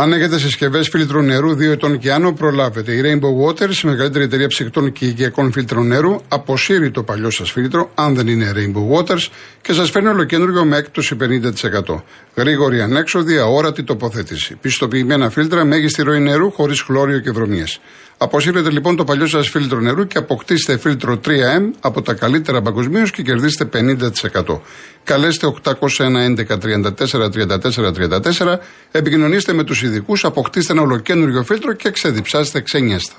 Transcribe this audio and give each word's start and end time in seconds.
Αν 0.00 0.12
έχετε 0.12 0.38
συσκευές 0.38 0.88
φίλτρου 0.88 1.22
νερού 1.22 1.50
2 1.50 1.60
ετών 1.60 1.98
και 1.98 2.12
άνω, 2.12 2.32
προλάβετε. 2.32 2.92
Η 2.92 3.00
Rainbow 3.04 3.46
Waters, 3.46 3.82
η 3.84 3.86
μεγαλύτερη 3.86 4.24
εταιρεία 4.24 4.46
ψυκτών 4.46 4.92
και 4.92 5.06
οικιακών 5.06 5.52
φίλτρων 5.52 5.86
νερού, 5.86 6.20
αποσύρει 6.28 6.90
το 6.90 7.02
παλιό 7.02 7.30
σας 7.30 7.50
φίλτρο, 7.50 7.90
αν 7.94 8.14
δεν 8.14 8.26
είναι 8.26 8.52
Rainbow 8.54 8.98
Waters, 8.98 9.26
και 9.62 9.72
σας 9.72 9.90
φέρνει 9.90 10.08
ολοκέντρο 10.08 10.64
με 10.64 10.76
έκπτωση 10.76 11.16
50%. 11.16 12.04
Γρήγορη 12.34 12.80
ανέξοδη, 12.80 13.38
αόρατη 13.38 13.82
τοποθέτηση. 13.82 14.54
Πιστοποιημένα 14.54 15.30
φίλτρα, 15.30 15.64
μέγιστη 15.64 16.02
ροή 16.02 16.20
νερού, 16.20 16.50
χωρίς 16.50 16.80
χλώριο 16.80 17.18
και 17.18 17.30
βρωμίες. 17.30 17.80
Αποσύρετε 18.22 18.70
λοιπόν 18.70 18.96
το 18.96 19.04
παλιό 19.04 19.26
σας 19.26 19.48
φίλτρο 19.48 19.80
νερού 19.80 20.06
και 20.06 20.18
αποκτήστε 20.18 20.78
φίλτρο 20.78 21.20
3M 21.24 21.70
από 21.80 22.02
τα 22.02 22.14
καλύτερα 22.14 22.62
παγκοσμίως 22.62 23.10
και 23.10 23.22
κερδίστε 23.22 23.68
50%. 23.72 24.60
Καλέστε 25.04 25.54
801 25.62 25.74
11 25.98 26.58
34 26.58 26.90
34 27.02 27.92
34, 28.38 28.56
επικοινωνήστε 28.90 29.52
με 29.52 29.64
τους 29.64 29.82
ειδικούς, 29.82 30.24
αποκτήστε 30.24 30.72
ένα 30.72 30.82
ολοκένουργιο 30.82 31.42
φίλτρο 31.42 31.72
και 31.72 31.90
ξεδιψάστε 31.90 32.60
ξενιέστα. 32.60 33.14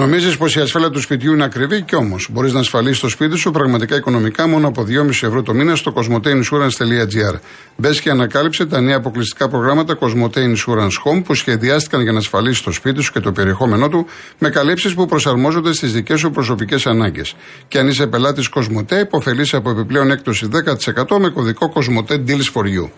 Νομίζεις 0.00 0.36
πως 0.36 0.56
η 0.56 0.60
ασφάλεια 0.60 0.90
του 0.90 1.00
σπιτιού 1.00 1.32
είναι 1.32 1.44
ακριβή; 1.44 1.82
Και 1.82 1.96
όμως 1.96 2.28
μπορείς 2.30 2.52
να 2.52 2.60
ασφαλίσεις 2.60 3.00
το 3.00 3.08
σπίτι 3.08 3.36
σου 3.36 3.50
πραγματικά 3.50 3.96
οικονομικά 3.96 4.46
μόνο 4.46 4.68
από 4.68 4.84
2,5 4.88 5.26
ευρώ 5.26 5.42
το 5.42 5.54
μήνα 5.54 5.76
στο 5.76 5.92
cosmoteinsurance.gr. 5.96 7.38
Μπες 7.76 8.00
και 8.00 8.10
ανακάλυψε 8.10 8.66
τα 8.66 8.80
νέα 8.80 8.96
αποκλειστικά 8.96 9.48
προγράμματα 9.48 9.98
Cosmote 10.00 10.36
Insurance 10.36 10.96
Home 11.04 11.22
που 11.24 11.34
σχεδιάστηκαν 11.34 12.02
για 12.02 12.12
να 12.12 12.18
ασφαλίσεις 12.18 12.62
το 12.62 12.72
σπίτι 12.72 13.02
σου 13.02 13.12
και 13.12 13.20
το 13.20 13.32
περιεχόμενό 13.32 13.88
του 13.88 14.06
με 14.38 14.50
καλύψεις 14.50 14.94
που 14.94 15.06
προσαρμόζονται 15.06 15.72
στις 15.72 15.92
δικές 15.92 16.20
σου 16.20 16.30
προσωπικές 16.30 16.86
ανάγκες. 16.86 17.34
Και 17.68 17.78
αν 17.78 17.88
είσαι 17.88 18.06
πελάτης 18.06 18.48
Cosmote, 18.54 19.00
υποφελείσαι 19.00 19.56
από 19.56 19.70
επιπλέον 19.70 20.10
έκπτωση 20.10 20.48
10% 20.52 21.18
με 21.18 21.28
κωδικό 21.28 21.72
Cosmote 21.74 22.12
Deals 22.12 22.52
for 22.52 22.64
You. 22.64 22.90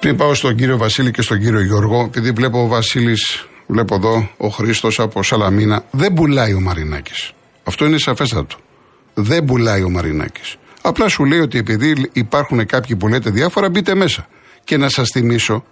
Πριν 0.00 0.16
πάω 0.16 0.34
στον 0.34 0.54
κύριο 0.56 0.76
Βασίλη 0.76 1.10
και 1.10 1.22
στον 1.22 1.40
κύριο 1.40 1.60
Γιώργο, 1.62 2.04
επειδή 2.06 2.30
βλέπω 2.30 2.62
ο 2.62 2.66
Βασίλης 2.66 3.47
Βλέπω 3.70 3.94
εδώ 3.94 4.30
ο 4.36 4.48
Χρήστος 4.48 5.00
από 5.00 5.22
Σαλαμίνα. 5.22 5.84
Δεν 5.90 6.14
πουλάει 6.14 6.54
ο 6.54 6.60
Μαρινάκης. 6.60 7.32
Αυτό 7.64 7.86
είναι 7.86 7.98
σαφέστατο. 7.98 8.56
Δεν 9.14 9.44
πουλάει 9.44 9.82
ο 9.82 9.90
Μαρινάκης. 9.90 10.56
Απλά 10.82 11.08
σου 11.08 11.24
λέει 11.24 11.38
ότι 11.38 11.58
επειδή 11.58 12.10
υπάρχουν 12.12 12.66
κάποιοι 12.66 12.96
που 12.96 13.08
λέτε 13.08 13.30
διάφορα, 13.30 13.68
μπείτε 13.70 13.94
μέσα. 13.94 14.28
Και 14.64 14.76
να 14.76 14.88
σας 14.88 15.08
θυμίσω, 15.12 15.64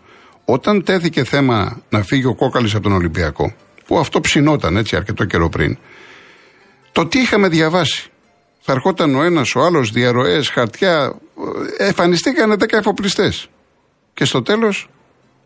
όταν 0.44 0.84
τέθηκε 0.84 1.24
θέμα 1.24 1.82
να 1.88 2.02
φύγει 2.02 2.26
ο 2.26 2.34
Κόκαλης 2.34 2.74
από 2.74 2.82
τον 2.82 2.92
Ολυμπιακό, 2.92 3.54
που 3.86 3.98
αυτό 3.98 4.20
ψινόταν 4.20 4.76
έτσι 4.76 4.96
αρκετό 4.96 5.24
καιρό 5.24 5.48
πριν, 5.48 5.78
το 6.92 7.06
τι 7.06 7.18
είχαμε 7.18 7.48
διαβάσει. 7.48 8.10
Θα 8.60 8.72
ερχόταν 8.72 9.14
ο 9.14 9.22
ένας, 9.22 9.54
ο 9.54 9.64
άλλος, 9.64 9.90
διαρροές, 9.90 10.48
χαρτιά. 10.48 11.18
Εμφανιστήκανε 11.78 12.54
10 12.54 12.76
εφοπλιστές. 12.76 13.48
Και 14.14 14.24
στο 14.24 14.42
τέλος, 14.42 14.88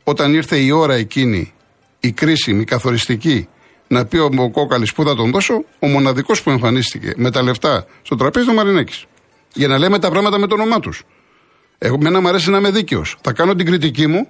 όταν 0.05 0.35
ήρθε 0.35 0.57
η 0.57 0.71
ώρα 0.71 0.95
εκείνη 0.95 1.53
η 2.01 2.13
κρίσιμη, 2.13 2.61
η 2.61 2.65
καθοριστική, 2.65 3.49
να 3.89 4.05
πει 4.05 4.17
ο 4.17 4.51
Κόκαλη 4.51 4.89
που 4.95 5.05
θα 5.05 5.15
τον 5.15 5.31
δώσω, 5.31 5.65
ο 5.79 5.87
μοναδικός 5.87 6.43
που 6.43 6.51
εμφανίστηκε 6.51 7.13
με 7.17 7.31
τα 7.31 7.43
λεφτά 7.43 7.87
στο 8.03 8.17
τραπέζι 8.17 8.47
του 8.47 8.55
Μαρινέκης. 8.55 9.05
Για 9.55 9.69
να 9.69 9.79
λέμε 9.79 9.99
τα 9.99 10.11
πράγματα 10.11 10.39
με 10.39 10.47
το 10.47 10.55
όνομά 10.55 10.81
τους. 10.81 11.03
Εμένα 11.79 12.21
μου 12.21 12.29
αρέσει 12.29 12.51
να 12.51 12.59
είμαι 12.59 12.71
δίκαιος. 12.71 13.17
Θα 13.21 13.33
κάνω 13.33 13.55
την 13.55 13.67
κριτική 13.67 14.07
μου, 14.07 14.29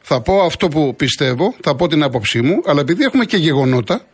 θα 0.00 0.20
πω 0.20 0.42
αυτό 0.42 0.68
που 0.68 0.94
πιστεύω, 0.96 1.54
θα 1.62 1.74
πω 1.74 1.88
την 1.88 2.02
άποψή 2.02 2.42
μου, 2.42 2.62
αλλά 2.66 2.80
επειδή 2.80 3.04
έχουμε 3.04 3.24
και 3.24 3.36
γεγονότα, 3.36 4.06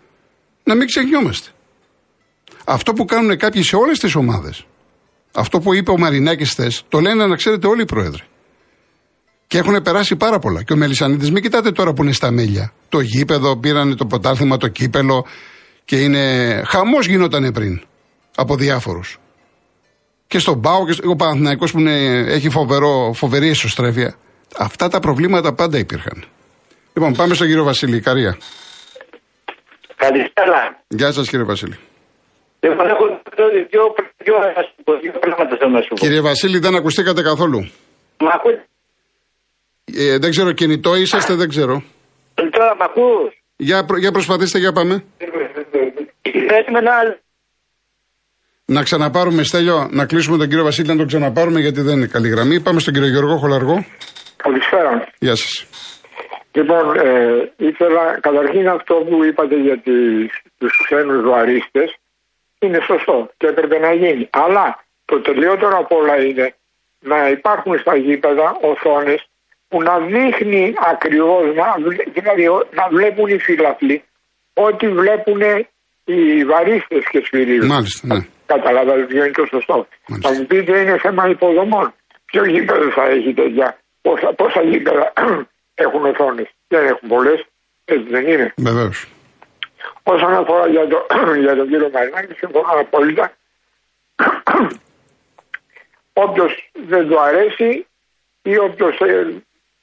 να 0.64 0.74
μην 0.74 0.86
ξεχνιόμαστε. 0.86 1.50
Αυτό 2.64 2.92
που 2.92 3.04
κάνουν 3.04 3.36
κάποιοι 3.36 3.62
σε 3.62 3.76
όλες 3.76 3.98
τις 3.98 4.14
ομάδες, 4.14 4.66
αυτό 5.32 5.60
που 5.60 5.74
είπε 5.74 5.90
ο 5.90 5.98
Μαρινάκη 5.98 6.44
χθες, 6.44 6.84
το 6.88 7.00
λένε 7.00 7.26
να 7.26 7.36
ξέρετε 7.36 7.66
όλοι 7.66 7.82
οι 7.82 7.84
πρόεδροι. 7.84 8.22
Και 9.48 9.58
έχουν 9.58 9.82
περάσει 9.82 10.16
πάρα 10.16 10.38
πολλά. 10.38 10.62
Και 10.62 10.72
ο 10.72 10.76
Μελισανίδη, 10.76 11.30
μην 11.30 11.42
κοιτάτε 11.42 11.70
τώρα 11.72 11.92
που 11.92 12.02
είναι 12.02 12.12
στα 12.12 12.30
μέλια. 12.30 12.72
Το 12.88 13.00
γήπεδο, 13.00 13.58
πήραν 13.58 13.96
το 13.96 14.06
ποτάλθημα, 14.06 14.56
το 14.56 14.68
κύπελο 14.68 15.26
και 15.84 15.96
είναι. 15.96 16.22
Χαμός 16.66 17.06
γινόταν 17.06 17.52
πριν 17.52 17.82
από 18.36 18.56
διάφορους. 18.56 19.18
Και 20.26 20.38
στον 20.38 20.60
Πάο 20.60 20.86
και 20.86 21.06
ο 21.06 21.16
Παναθυναϊκό 21.16 21.66
που 21.66 21.78
είναι, 21.78 21.94
έχει 22.18 22.50
φοβερό, 22.50 23.12
φοβερή 23.14 23.48
εσωστρέφεια. 23.48 24.14
Αυτά 24.58 24.88
τα 24.88 25.00
προβλήματα 25.00 25.54
πάντα 25.54 25.78
υπήρχαν. 25.78 26.24
Λοιπόν, 26.94 27.14
πάμε 27.14 27.34
στον 27.34 27.46
κύριο 27.46 27.64
Βασίλη. 27.64 28.00
Καρία. 28.00 28.38
Καλησπέρα. 29.96 30.82
Γεια 30.88 31.12
σας 31.12 31.28
κύριε 31.28 31.44
Βασίλη. 31.44 31.78
Λοιπόν, 32.60 32.86
έχω 32.88 33.04
δύο, 33.36 33.48
δύο, 33.70 33.82
δύο 35.02 35.12
πράγματα 35.20 35.56
θέλω 35.58 35.70
να 35.70 35.80
σου 35.80 35.88
πω. 35.88 35.94
Κύριε 35.94 36.20
Βασίλη, 36.20 36.58
δεν 36.58 36.74
ακουστήκατε 36.74 37.22
καθόλου. 37.22 37.70
Μα 38.18 38.30
ακούτε; 38.34 38.67
Ε, 39.96 40.18
δεν 40.18 40.30
ξέρω, 40.30 40.52
κινητό 40.52 40.96
είσαστε, 40.96 41.34
δεν 41.34 41.48
ξέρω. 41.48 41.82
Τώρα 42.34 42.76
μ' 42.76 42.82
ακούς; 42.82 43.42
Για, 43.56 43.84
προ- 43.84 43.98
για 43.98 44.12
προσπαθήστε, 44.12 44.58
για 44.58 44.72
πάμε. 44.72 45.04
Έτοιμε 46.48 46.80
να... 46.80 46.92
Να 48.64 48.82
ξαναπάρουμε, 48.82 49.42
Στέλιο, 49.42 49.88
να 49.90 50.06
κλείσουμε 50.06 50.36
τον 50.36 50.48
κύριο 50.48 50.64
Βασίλη, 50.64 50.88
να 50.88 50.96
τον 50.96 51.06
ξαναπάρουμε 51.06 51.60
γιατί 51.60 51.80
δεν 51.80 51.96
είναι 51.96 52.06
καλή 52.06 52.28
γραμμή. 52.28 52.60
Πάμε 52.60 52.80
στον 52.80 52.92
κύριο 52.94 53.08
Γιώργο 53.08 53.36
Χολαργό. 53.36 53.84
Καλησπέρα. 54.36 55.08
Γεια 55.18 55.34
σας. 55.36 55.66
Λοιπόν, 56.52 56.96
ε, 56.96 57.52
ήθελα 57.56 58.18
καταρχήν 58.20 58.68
αυτό 58.68 58.94
που 58.94 59.24
είπατε 59.24 59.56
για 59.60 59.78
τις, 59.78 60.30
τους 60.58 60.72
ξένους 60.84 61.22
βαρίστες 61.30 61.96
είναι 62.58 62.78
σωστό 62.86 63.30
και 63.36 63.46
έπρεπε 63.46 63.78
να 63.78 63.92
γίνει. 63.92 64.28
Αλλά 64.30 64.84
το 65.04 65.20
τελειότερο 65.20 65.78
από 65.78 65.96
όλα 65.96 66.16
είναι 66.24 66.54
να 67.00 67.28
υπάρχουν 67.28 67.78
στα 67.78 67.96
γήπεδα 67.96 68.56
οθόνες 68.60 69.28
που 69.68 69.82
να 69.82 69.98
δείχνει 69.98 70.74
ακριβώς, 70.92 71.54
να, 71.54 71.74
βλέ- 71.84 72.08
δηλαδή 72.12 72.48
ο- 72.48 72.66
να 72.74 72.88
βλέπουν 72.88 73.26
οι 73.28 73.38
φίλαθλοι 73.38 74.04
ότι 74.54 74.88
βλέπουν 74.88 75.40
οι 76.04 76.44
βαρίστες 76.44 77.04
και 77.10 77.20
σφυρίζουν. 77.24 77.66
Μάλιστα, 77.66 78.06
ναι. 78.06 78.26
Καταλάβατε 78.46 79.02
ποιο 79.02 79.24
είναι 79.24 79.32
το 79.34 79.44
σωστό. 79.50 79.86
Μάλιστα. 80.08 80.28
Θα 80.30 80.34
μου 80.38 80.46
πείτε 80.46 80.78
είναι 80.80 80.98
θέμα 80.98 81.28
υποδομών. 81.28 81.92
Ποιο 82.24 82.44
γήπεδο 82.44 82.90
θα 82.90 83.04
έχει 83.04 83.34
τέτοια. 83.34 83.78
Πόσα, 84.02 84.32
πόσα 84.36 84.62
γήπεδα 84.62 85.12
έχουν 85.84 86.04
οθόνε. 86.04 86.48
Δεν 86.68 86.86
έχουν 86.86 87.08
πολλές. 87.08 87.44
Έτσι 87.84 88.06
δεν 88.10 88.26
είναι. 88.26 88.54
Βεβαίως. 88.56 89.06
Όσον 90.02 90.34
αφορά 90.34 90.66
για, 90.68 90.86
το, 90.88 91.06
για 91.44 91.56
τον 91.56 91.68
κύριο 91.68 91.90
Μαρινάκη, 91.92 92.34
συμφωνώ 92.34 92.68
απόλυτα. 92.80 93.32
Όποιος 96.12 96.70
δεν 96.88 97.08
του 97.08 97.20
αρέσει 97.20 97.86
ή 98.42 98.58
όποιος 98.58 98.96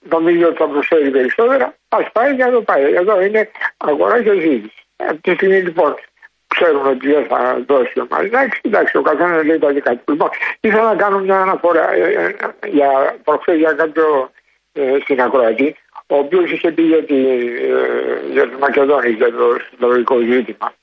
νομίζει 0.09 0.43
ότι 0.43 0.57
θα 0.57 0.67
προσφέρει 0.67 1.09
περισσότερα, 1.09 1.75
ας 1.89 2.11
πάει 2.11 2.33
για 2.33 2.45
να 2.45 2.51
το 2.51 2.61
πάει. 2.61 2.93
Εδώ 2.93 3.21
είναι 3.21 3.49
αγορά 3.77 4.23
και 4.23 4.33
ζήτηση. 4.39 4.85
Από 4.95 5.21
τη 5.21 5.33
στιγμή 5.33 5.61
λοιπόν 5.61 5.95
ξέρουν 6.47 6.87
ότι 6.87 7.11
δεν 7.11 7.25
θα 7.25 7.63
δώσει 7.67 7.99
ο 7.99 8.07
Μαρινάκης, 8.09 8.59
εντάξει, 8.61 8.97
ο 8.97 9.01
καθένας 9.01 9.45
λέει 9.45 9.59
τα 9.59 9.71
δικά 9.71 9.91
του. 9.91 10.11
Λοιπόν, 10.11 10.29
ήθελα 10.59 10.83
να 10.83 10.95
κάνω 10.95 11.19
μια 11.19 11.41
αναφορά 11.41 11.93
ε, 11.93 12.35
ε, 12.61 12.67
για 12.67 13.15
προχθές 13.23 13.57
για 13.57 13.73
κάποιο 13.73 14.31
ε, 14.73 14.97
στην 15.01 15.21
Ακροατή, 15.21 15.75
ο 16.07 16.17
οποίος 16.17 16.51
είχε 16.51 16.71
πει 16.71 16.81
για, 16.81 17.03
τη, 17.03 17.15
ε, 17.15 18.31
για 18.31 18.49
τη 18.49 18.55
Μακεδόνη, 18.59 19.09
για 19.09 19.31
το 19.31 19.57
συνταγωγικό 19.69 20.19
ζήτημα. 20.19 20.73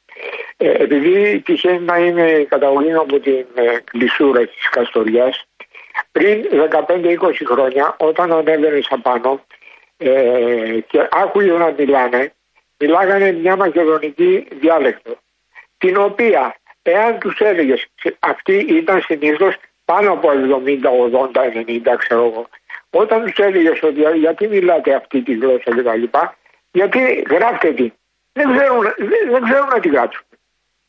Ε, 0.57 0.71
επειδή 0.71 1.43
τυχαίνει 1.45 1.85
να 1.85 1.97
είναι 1.97 2.47
καταγωγή 2.49 2.93
από 2.93 3.21
την 3.21 3.47
ε, 3.55 3.77
κλεισούρα 3.85 4.41
της 4.41 4.69
Καστοριάς, 4.71 5.45
πριν 6.13 6.45
15-20 6.87 7.17
χρόνια, 7.45 7.97
όταν 7.99 8.33
ανέβαινε 8.33 8.81
απάνω 8.89 9.45
ε, 9.97 10.79
και 10.87 11.09
άκουγε 11.11 11.53
να 11.53 11.75
μιλάνε, 11.79 12.33
μιλάγανε 12.79 13.33
μια 13.33 13.57
μακεδονική 13.57 14.47
διάλεκτο, 14.51 15.17
την 15.79 15.97
οποία, 15.97 16.57
εάν 16.83 17.19
τους 17.19 17.41
έλεγες, 17.41 17.87
αυτή 18.19 18.55
ήταν 18.55 19.01
συνήθως 19.01 19.57
πάνω 19.85 20.13
από 20.13 20.29
70, 20.31 20.79
80, 21.13 21.93
90, 21.93 21.97
ξέρω 21.99 22.25
εγώ, 22.25 22.49
όταν 22.91 23.25
τους 23.25 23.37
έλεγες 23.39 23.83
ότι 23.83 24.01
«Για- 24.01 24.15
γιατί 24.15 24.49
μιλάτε 24.49 24.95
αυτή 24.95 25.23
τη 25.23 25.35
γλώσσα 25.35 25.75
και 25.75 25.83
τα 25.83 25.95
λοιπά, 25.95 26.37
γιατί 26.73 27.25
γράφτε 27.31 27.73
την. 27.73 27.93
Δεν 28.33 28.57
ξέρουν, 28.57 28.83
δεν, 28.83 29.31
δεν 29.31 29.43
ξέρουν 29.43 29.69
να 29.69 29.81
τη 29.81 29.89
γράψουν. 29.89 30.25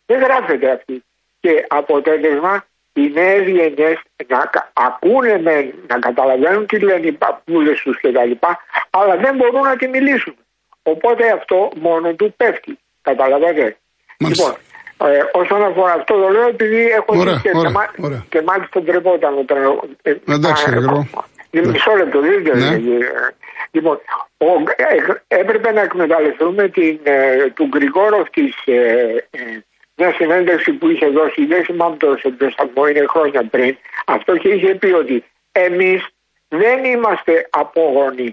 Δεν 0.06 0.20
γράφεται 0.20 0.72
αυτή. 0.72 1.04
Και 1.40 1.66
αποτέλεσμα 1.70 2.66
οι 2.94 3.10
νέε 3.14 3.38
γενιέ 3.42 3.94
να 4.28 4.46
κα- 4.46 4.72
ακούνε 4.74 5.40
με, 5.42 5.74
να 5.88 6.00
καταλαβαίνουν 6.00 6.66
τι 6.66 6.80
λένε 6.80 7.08
οι 7.08 7.12
παππούδες 7.12 7.80
τους 7.82 7.98
κτλ. 8.02 8.32
Αλλά 8.90 9.16
δεν 9.18 9.36
μπορούν 9.36 9.62
να 9.62 9.76
τη 9.76 9.88
μιλήσουν. 9.88 10.36
Οπότε 10.84 11.32
αυτό 11.32 11.72
μόνο 11.76 12.14
του 12.14 12.34
πέφτει. 12.38 12.78
Καταλαβαίνετε. 13.02 13.78
Μάλιστα. 14.20 14.58
Λοιπόν, 14.98 15.12
ε, 15.12 15.20
όσον 15.34 15.64
αφορά 15.64 15.94
αυτό 15.94 16.14
το 16.22 16.30
λέω 16.30 16.48
επειδή 16.48 16.82
έχω 16.86 17.06
Ωραία, 17.20 17.34
δει 17.36 17.42
και, 17.42 17.52
ωραία, 17.56 17.72
και, 17.72 17.78
μα- 17.78 18.06
ωραία. 18.06 18.26
και 18.30 18.42
μάλιστα 18.42 18.82
ντρεπόταν 18.82 19.38
όταν. 19.38 19.58
ε, 20.02 20.10
Εντάξει, 20.28 20.64
ε, 20.68 20.70
κύριε 20.70 20.80
Γιώργο. 20.80 21.08
Μισό 21.52 21.92
λεπτό, 21.96 22.20
δεν 22.20 22.58
Ναι. 22.58 22.78
Λοιπόν, 23.72 24.00
ο, 24.38 24.46
ε, 24.76 25.38
έπρεπε 25.40 25.72
να 25.72 25.82
εκμεταλλευτούμε 25.82 26.70
την, 26.70 27.00
ε, 27.04 27.50
του 27.54 27.66
Γκριγόροφ 27.66 28.30
της 28.30 28.56
ε, 28.66 28.76
ε, 29.32 29.40
μια 29.98 30.12
συνέντευξη 30.18 30.72
που 30.80 30.86
είχε 30.90 31.08
δώσει, 31.18 31.46
δεν 31.46 31.62
θυμάμαι 31.68 31.98
το 31.98 32.08
στο 32.20 32.30
σταθμό, 32.56 32.82
είναι 32.88 33.06
χρόνια 33.14 33.42
πριν, 33.54 33.72
αυτό 34.16 34.32
και 34.42 34.50
είχε 34.56 34.72
πει 34.82 34.92
ότι 35.02 35.16
εμείς 35.52 36.00
δεν 36.62 36.78
είμαστε 36.92 37.34
απόγονοι 37.50 38.30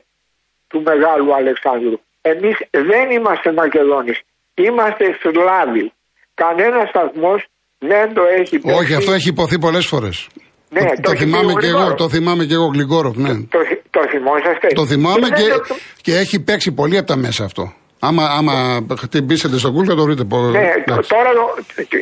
του 0.70 0.82
Μεγάλου 0.88 1.34
Αλεξάνδρου. 1.40 1.98
Εμείς 2.20 2.56
δεν 2.90 3.10
είμαστε 3.16 3.52
Μακεδόνες. 3.52 4.18
Είμαστε 4.54 5.04
Σλάβοι. 5.22 5.92
Κανένας 6.34 6.88
σταθμός 6.88 7.40
δεν 7.78 8.14
το 8.14 8.22
έχει 8.38 8.58
πει. 8.58 8.70
Όχι, 8.72 8.94
αυτό 8.94 9.12
έχει 9.12 9.28
υποθεί 9.28 9.58
πολλές 9.58 9.86
φορές. 9.86 10.28
Ναι, 10.70 10.80
το, 10.80 10.86
το 10.94 11.00
το 11.02 11.10
έχει 11.10 11.24
θυμάμαι 11.24 11.52
πει 11.52 11.52
ο 11.52 11.58
και 11.60 11.66
εγώ, 11.66 11.76
Γρηγόροφ. 11.76 11.98
το 11.98 12.08
θυμάμαι 12.08 12.44
και 12.44 12.54
εγώ, 12.54 12.66
Γλυγκόροφ, 12.66 13.16
ναι. 13.16 13.28
Το, 13.28 13.64
θυ- 13.68 13.82
το 13.90 14.00
θυμόσαστε; 14.10 14.66
Το 14.74 14.86
θυμάμαι 14.86 15.26
δεν 15.28 15.32
και, 15.44 15.48
το- 15.48 15.76
και 16.00 16.12
έχει 16.16 16.40
παίξει 16.44 16.72
πολύ 16.72 16.96
από 16.98 17.06
τα 17.06 17.16
μέσα 17.16 17.44
αυτό. 17.44 17.72
Άμα, 18.00 18.24
άμα 18.38 18.86
χτυπήσετε 18.98 19.56
στο 19.58 19.72
κούλ 19.72 19.84
θα 19.88 19.94
το 19.94 20.02
βρείτε. 20.04 20.24
πο- 20.24 20.36
Ναι, 20.38 20.72
εντάξει. 20.76 21.08
τώρα 21.10 21.32
το, 21.32 21.54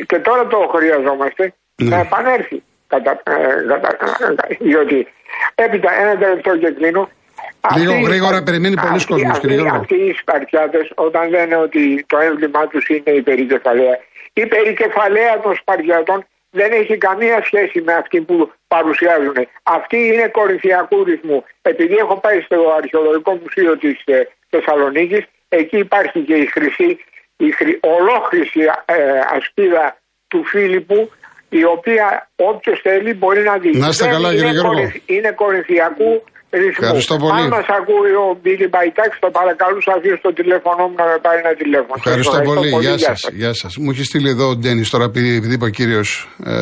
και 0.05 0.19
τώρα 0.19 0.47
το 0.47 0.71
χρειαζόμαστε 0.75 1.53
Ναι. 1.75 1.89
να 1.89 1.99
επανέλθει. 1.99 2.63
Κατα, 2.87 3.11
ε, 3.11 3.65
κατα, 3.67 3.97
ε, 4.49 4.55
διότι 4.59 5.07
έπειτα 5.55 5.89
ένα 6.01 6.17
τελευταίο 6.17 6.57
και 6.57 6.71
κλείνω. 6.71 7.09
Λίγο 7.77 7.91
Αυτοί- 7.93 8.05
γρήγορα, 8.07 8.43
περιμένει 8.43 8.75
πολλούς 8.75 8.95
αυτοί- 9.03 9.11
κόσμος, 9.13 9.31
αυτοί- 9.31 9.47
κύριε 9.47 9.61
Γιώργο. 9.61 9.79
Αυτοί 9.81 9.95
οι 9.95 10.13
Σπαρτιάτες 10.21 10.91
όταν 10.95 11.29
λένε 11.29 11.55
ότι 11.55 12.05
το 12.07 12.17
έμβλημά 12.17 12.67
τους 12.67 12.87
είναι 12.89 13.11
η 13.19 13.21
περικεφαλαία. 13.21 13.97
Η 14.33 14.45
περικεφαλαία 14.45 15.39
των 15.39 15.55
Σπαρτιάτων 15.55 16.25
δεν 16.51 16.71
έχει 16.71 16.97
καμία 16.97 17.41
σχέση 17.45 17.81
με 17.81 17.93
αυτή 17.93 18.21
που 18.21 18.51
παρουσιάζουν. 18.67 19.35
Αυτή 19.63 19.97
είναι 19.97 20.27
κορυφιακού 20.27 21.03
ρυθμού. 21.03 21.43
Επειδή 21.61 21.95
έχω 21.95 22.15
πάει 22.19 22.41
στο 22.41 22.57
αρχαιολογικό 22.77 23.39
μουσείο 23.43 23.77
της 23.77 24.01
ε, 24.05 24.27
Θεσσαλονίκης, 24.49 25.23
εκεί 25.49 25.77
υπάρχει 25.77 26.19
και 26.27 26.33
η 26.35 26.45
χρυσή, 26.53 26.89
η 27.37 27.51
χρυ, 27.57 27.79
ολόχρυση 27.97 28.59
ε, 28.85 28.95
ασπίδα 29.37 29.85
του 30.27 30.39
Φίλιππου, 30.51 31.09
η 31.49 31.63
οποία 31.75 32.29
όποιος 32.35 32.79
θέλει 32.83 33.13
μπορεί 33.13 33.41
να 33.49 33.57
δει. 33.57 33.71
Να 33.77 33.87
είστε 33.87 34.03
Δεν 34.03 34.13
καλά, 34.13 34.27
είναι 34.27 34.37
κύριε 34.37 34.51
Γιώργο. 34.51 34.73
κορυφ- 34.73 35.09
Είναι 35.15 35.31
κορυφιακού 35.41 36.11
ρυθμού. 36.51 36.83
Ευχαριστώ 36.83 37.15
πολύ. 37.17 37.41
Αν 37.41 37.47
μας 37.47 37.65
ακούει 37.79 38.11
ο 38.25 38.27
Μπίλι 38.41 38.67
Μπαϊτάκης, 38.67 39.19
το 39.19 39.29
παρακαλούσα 39.37 39.91
αφήσω 39.97 40.19
το 40.21 40.33
τηλέφωνό 40.33 40.83
μου 40.87 40.95
να 41.01 41.05
με 41.05 41.17
πάρει 41.25 41.39
ένα 41.43 41.53
τηλέφωνο. 41.61 41.93
Ευχαριστώ 41.97 42.31
Σας 42.35 42.45
πολύ. 42.45 42.67
Γεια 42.69 42.79
Γεια 42.79 42.97
σας. 42.97 43.19
Γεια 43.33 43.53
σας. 43.53 43.77
Μου 43.77 43.89
έχει 43.91 44.03
στείλει 44.03 44.29
εδώ 44.29 44.45
ο 44.49 44.55
Ντένις 44.55 44.89
τώρα, 44.89 45.03
επειδή 45.03 45.35
επειδή 45.35 45.53
είπε 45.53 45.65
ο 45.65 45.69
κύριος 45.79 46.29
ε, 46.45 46.53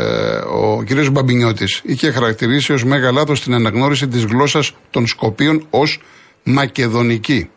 ο 0.62 0.84
κύριος 0.88 1.10
Μπαμπινιώτης. 1.10 1.82
Είχε 1.84 2.12
χαρακτηρίσει 2.12 2.74
ως 2.74 2.84
μέγα 2.84 3.12
λάθος 3.12 3.42
την 3.42 3.54
αναγνώριση 3.54 4.08
της 4.08 4.24
γλώσσας 4.26 4.76
των 4.90 5.08
Σκοπίων 5.08 5.68
ως 5.70 6.00
μακεδονική. 6.44 7.50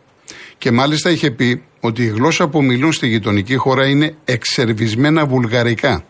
Και 0.61 0.71
μάλιστα 0.71 1.09
είχε 1.09 1.31
πει 1.31 1.61
ότι 1.79 2.03
η 2.03 2.07
γλώσσα 2.07 2.47
που 2.47 2.63
μιλούν 2.63 2.91
στη 2.91 3.07
γειτονική 3.07 3.55
χώρα 3.55 3.87
είναι 3.87 4.15
εξερβισμένα 4.25 5.25
βουλγαρικά 5.25 6.03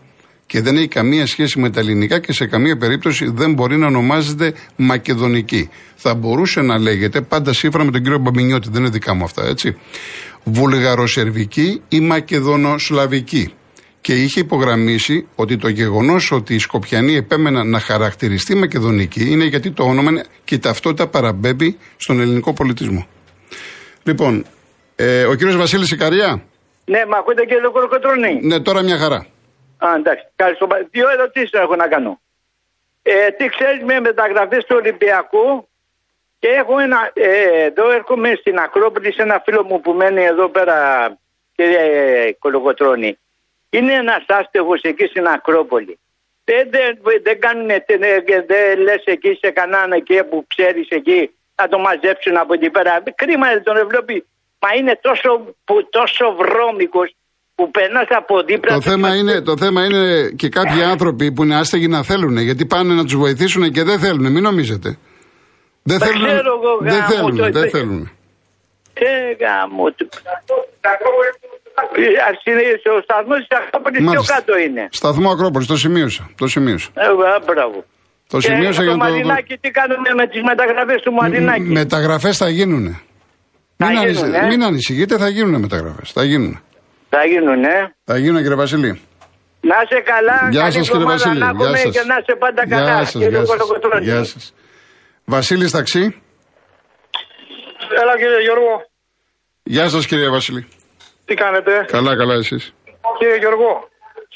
και 0.46 0.60
δεν 0.60 0.76
έχει 0.76 0.88
καμία 0.88 1.26
σχέση 1.26 1.60
με 1.60 1.70
τα 1.70 1.80
ελληνικά 1.80 2.18
και 2.18 2.32
σε 2.32 2.46
καμία 2.46 2.76
περίπτωση 2.76 3.30
δεν 3.30 3.52
μπορεί 3.52 3.76
να 3.76 3.86
ονομάζεται 3.86 4.54
μακεδονική. 4.76 5.68
Θα 5.94 6.14
μπορούσε 6.14 6.60
να 6.60 6.78
λέγεται 6.78 7.20
πάντα 7.20 7.52
σύμφωνα 7.52 7.84
με 7.84 7.90
τον 7.90 8.02
κύριο 8.02 8.18
Μπαμπινιώτη, 8.18 8.68
δεν 8.70 8.80
είναι 8.80 8.90
δικά 8.90 9.14
μου 9.14 9.24
αυτά, 9.24 9.46
έτσι. 9.46 9.76
Βουλγαροσερβική 10.44 11.80
ή 11.88 12.00
μακεδονοσλαβική. 12.00 13.52
Και 14.00 14.14
είχε 14.14 14.40
υπογραμμίσει 14.40 15.26
ότι 15.34 15.56
το 15.56 15.68
γεγονός 15.68 16.32
ότι 16.32 16.54
οι 16.54 16.58
Σκοπιανοί 16.58 17.14
επέμεναν 17.14 17.68
να 17.68 17.80
χαρακτηριστεί 17.80 18.54
μακεδονική 18.54 19.30
είναι 19.30 19.44
γιατί 19.44 19.70
το 19.70 19.84
όνομα 19.84 20.10
είναι 20.10 20.24
και 20.44 20.54
η 20.54 20.58
ταυτότητα 20.58 21.06
παραμπέμπει 21.06 21.76
στον 21.96 22.20
ελληνικό 22.20 22.52
πολιτισμό. 22.52 23.06
Λοιπόν, 24.04 24.46
ε, 24.96 25.24
ο 25.24 25.34
κύριος 25.34 25.56
Βασίλης 25.56 25.90
Ικαρία. 25.90 26.42
Ναι, 26.84 27.06
μα 27.06 27.16
ακούτε 27.16 27.44
και 27.44 27.60
το 27.62 27.70
κοροκοτρόνι. 27.70 28.40
Ναι, 28.42 28.60
τώρα 28.60 28.82
μια 28.82 28.98
χαρά. 28.98 29.26
Α, 29.78 29.94
εντάξει. 29.96 30.26
Καλώς. 30.36 30.58
Δύο 30.90 31.08
ερωτήσεις 31.08 31.50
έχω 31.52 31.76
να 31.76 31.88
κάνω. 31.88 32.20
Ε, 33.02 33.30
τι 33.30 33.46
ξέρεις 33.46 33.82
με 33.84 34.00
μεταγραφές 34.00 34.64
του 34.64 34.76
Ολυμπιακού; 34.78 35.68
Και 36.38 36.48
έχω 36.48 36.78
ένα. 36.78 37.10
Ε, 37.14 37.64
εδώ 37.64 37.90
έρχομαι 37.90 38.34
στην 38.40 38.58
Ακρόπολη 38.58 39.12
σε 39.12 39.22
ένα 39.22 39.42
φίλο 39.44 39.64
μου 39.64 39.80
που 39.80 39.92
μένει 39.92 40.24
εδώ 40.24 40.48
πέρα, 40.48 40.76
κύριε 41.54 42.32
Κολοκοτρώνη. 42.38 43.18
Είναι 43.70 43.92
ένας 43.92 44.24
άστεγος 44.28 44.80
εκεί 44.82 45.06
στην 45.06 45.26
Ακρόπολη. 45.26 45.98
Δεν, 46.44 46.68
δεν, 46.70 46.98
δεν 47.22 47.40
κάνουν, 47.40 47.66
δεν, 47.66 48.00
δεν 48.46 48.78
λες 48.80 49.02
εκεί 49.04 49.38
σε 49.40 49.50
κανέναν 49.50 49.92
εκεί 49.92 50.24
που 50.24 50.44
ξέρεις 50.46 50.88
εκεί 50.88 51.30
να 51.60 51.68
το 51.68 51.78
μαζέψουν 51.78 52.36
από 52.36 52.52
εκεί 52.54 52.70
πέρα. 52.70 53.02
Κρίμα 53.14 53.50
είναι 53.50 53.60
τον 53.60 53.76
Ευρώπη. 53.76 54.14
Μα 54.62 54.68
είναι 54.78 54.98
τόσο, 55.02 55.28
που, 55.64 55.88
τόσο 55.90 56.24
βρώμικος 56.40 57.14
που 57.54 57.70
περνάς 57.70 58.06
από 58.08 58.42
δίπλα. 58.42 58.72
Το 58.72 58.78
του 58.80 58.90
θέμα, 58.90 59.10
και- 59.10 59.16
είναι, 59.16 59.40
το 59.40 59.56
θέμα 59.56 59.84
είναι 59.84 60.30
και 60.36 60.48
κάποιοι 60.48 60.82
άνθρωποι 60.82 61.32
που 61.32 61.42
είναι 61.44 61.56
άστεγοι 61.56 61.88
να 61.88 62.02
θέλουν, 62.02 62.36
γιατί 62.38 62.66
πάνε 62.66 62.94
να 62.94 63.02
τους 63.04 63.16
βοηθήσουν 63.16 63.70
και 63.72 63.82
δεν 63.82 63.98
θέλουν. 63.98 64.32
Μην 64.32 64.42
νομίζετε. 64.42 64.98
Δεν 65.82 65.98
Τα 65.98 66.06
θέλουν. 66.06 66.26
ξέρω 66.28 66.60
εγώ, 66.62 66.78
Δεν 66.80 66.98
γάμο, 66.98 67.06
θέλουν. 67.12 67.36
το- 67.36 67.50
Δεν 67.60 67.70
θέλουν. 67.70 68.10
Ε, 68.94 69.44
γάμο 69.44 69.90
του. 69.90 70.08
Ο 72.96 73.00
σταθμός 73.02 73.38
της 73.48 73.58
Ακρόπολης 73.58 73.98
πιο 73.98 74.06
Μάλιστα. 74.06 74.34
κάτω 74.34 74.58
είναι. 74.58 74.88
Σταθμό 74.90 75.30
Ακρόπολης, 75.30 75.66
το 75.66 75.76
σημείωσα. 75.76 76.30
Το 76.36 76.46
σημείωσα. 76.46 76.88
Ε, 76.94 77.04
α, 77.06 77.40
μπράβο. 77.46 77.84
Το 78.32 78.38
Και 78.38 78.46
σημείωσα 78.48 78.82
για 78.82 78.90
το 78.92 78.96
να 78.96 79.06
το. 79.06 79.12
Μαρινάκι, 79.12 79.54
τι 79.62 79.70
κάνουμε 79.70 80.08
με 80.20 80.26
τις 80.32 80.42
μεταγραφές 80.50 81.00
του 81.02 81.12
Μαρινάκη. 81.12 81.60
Μεταγραφές 81.80 82.36
θα 82.36 82.48
γίνουν. 82.48 82.84
Θα 83.76 83.86
Μην, 83.86 83.96
γίνουν, 83.96 84.06
ανησυχείτε, 84.06 84.38
ε; 84.44 84.46
μην 84.46 84.62
ανησυχείτε, 84.64 85.16
θα 85.22 85.28
γίνουν 85.28 85.60
μεταγραφές. 85.60 86.12
Θα 86.12 86.24
γίνουν. 86.24 86.52
Θα 87.08 87.24
γίνουν, 87.24 87.64
ε. 87.64 87.94
Θα 88.04 88.16
γίνουν, 88.18 88.40
κύριε 88.42 88.54
Βασιλή. 88.64 89.00
Να 89.60 89.74
είσαι 89.84 90.00
καλά. 90.12 90.38
Γεια 90.50 90.60
καλή 90.60 90.72
σας, 90.72 90.88
κύριε 90.88 91.02
εβδομάδα 91.02 91.24
Βασίλη. 91.24 91.38
να 91.38 91.48
έχουμε 91.48 91.68
Γεια 91.68 91.76
σας. 91.78 91.92
και 91.96 92.02
να 92.10 92.16
είσαι 92.20 92.34
πάντα 92.44 92.62
καλά. 92.68 92.84
Γεια 92.94 92.98
σας, 93.04 93.12
κύριε 93.12 93.28
γεια 93.28 93.44
σας. 93.46 93.48
Κολοκοτρώνη. 93.56 94.04
Γεια 94.04 94.24
σας. 94.24 94.54
Βασίλη 95.24 95.70
Ταξί. 95.70 96.02
Έλα 98.02 98.14
κύριε 98.20 98.40
Γιώργο, 98.46 98.72
Γεια 99.62 99.88
σας, 99.88 100.06
κύριε 100.06 100.28
Βασίλη. 100.28 100.62
τι 101.24 101.34
κάνετε; 101.34 101.72
Καλά, 101.96 102.16
καλά, 102.16 102.34
εσείς. 102.34 102.74
Κύριε 103.18 103.36
Γιώργο, 103.42 103.70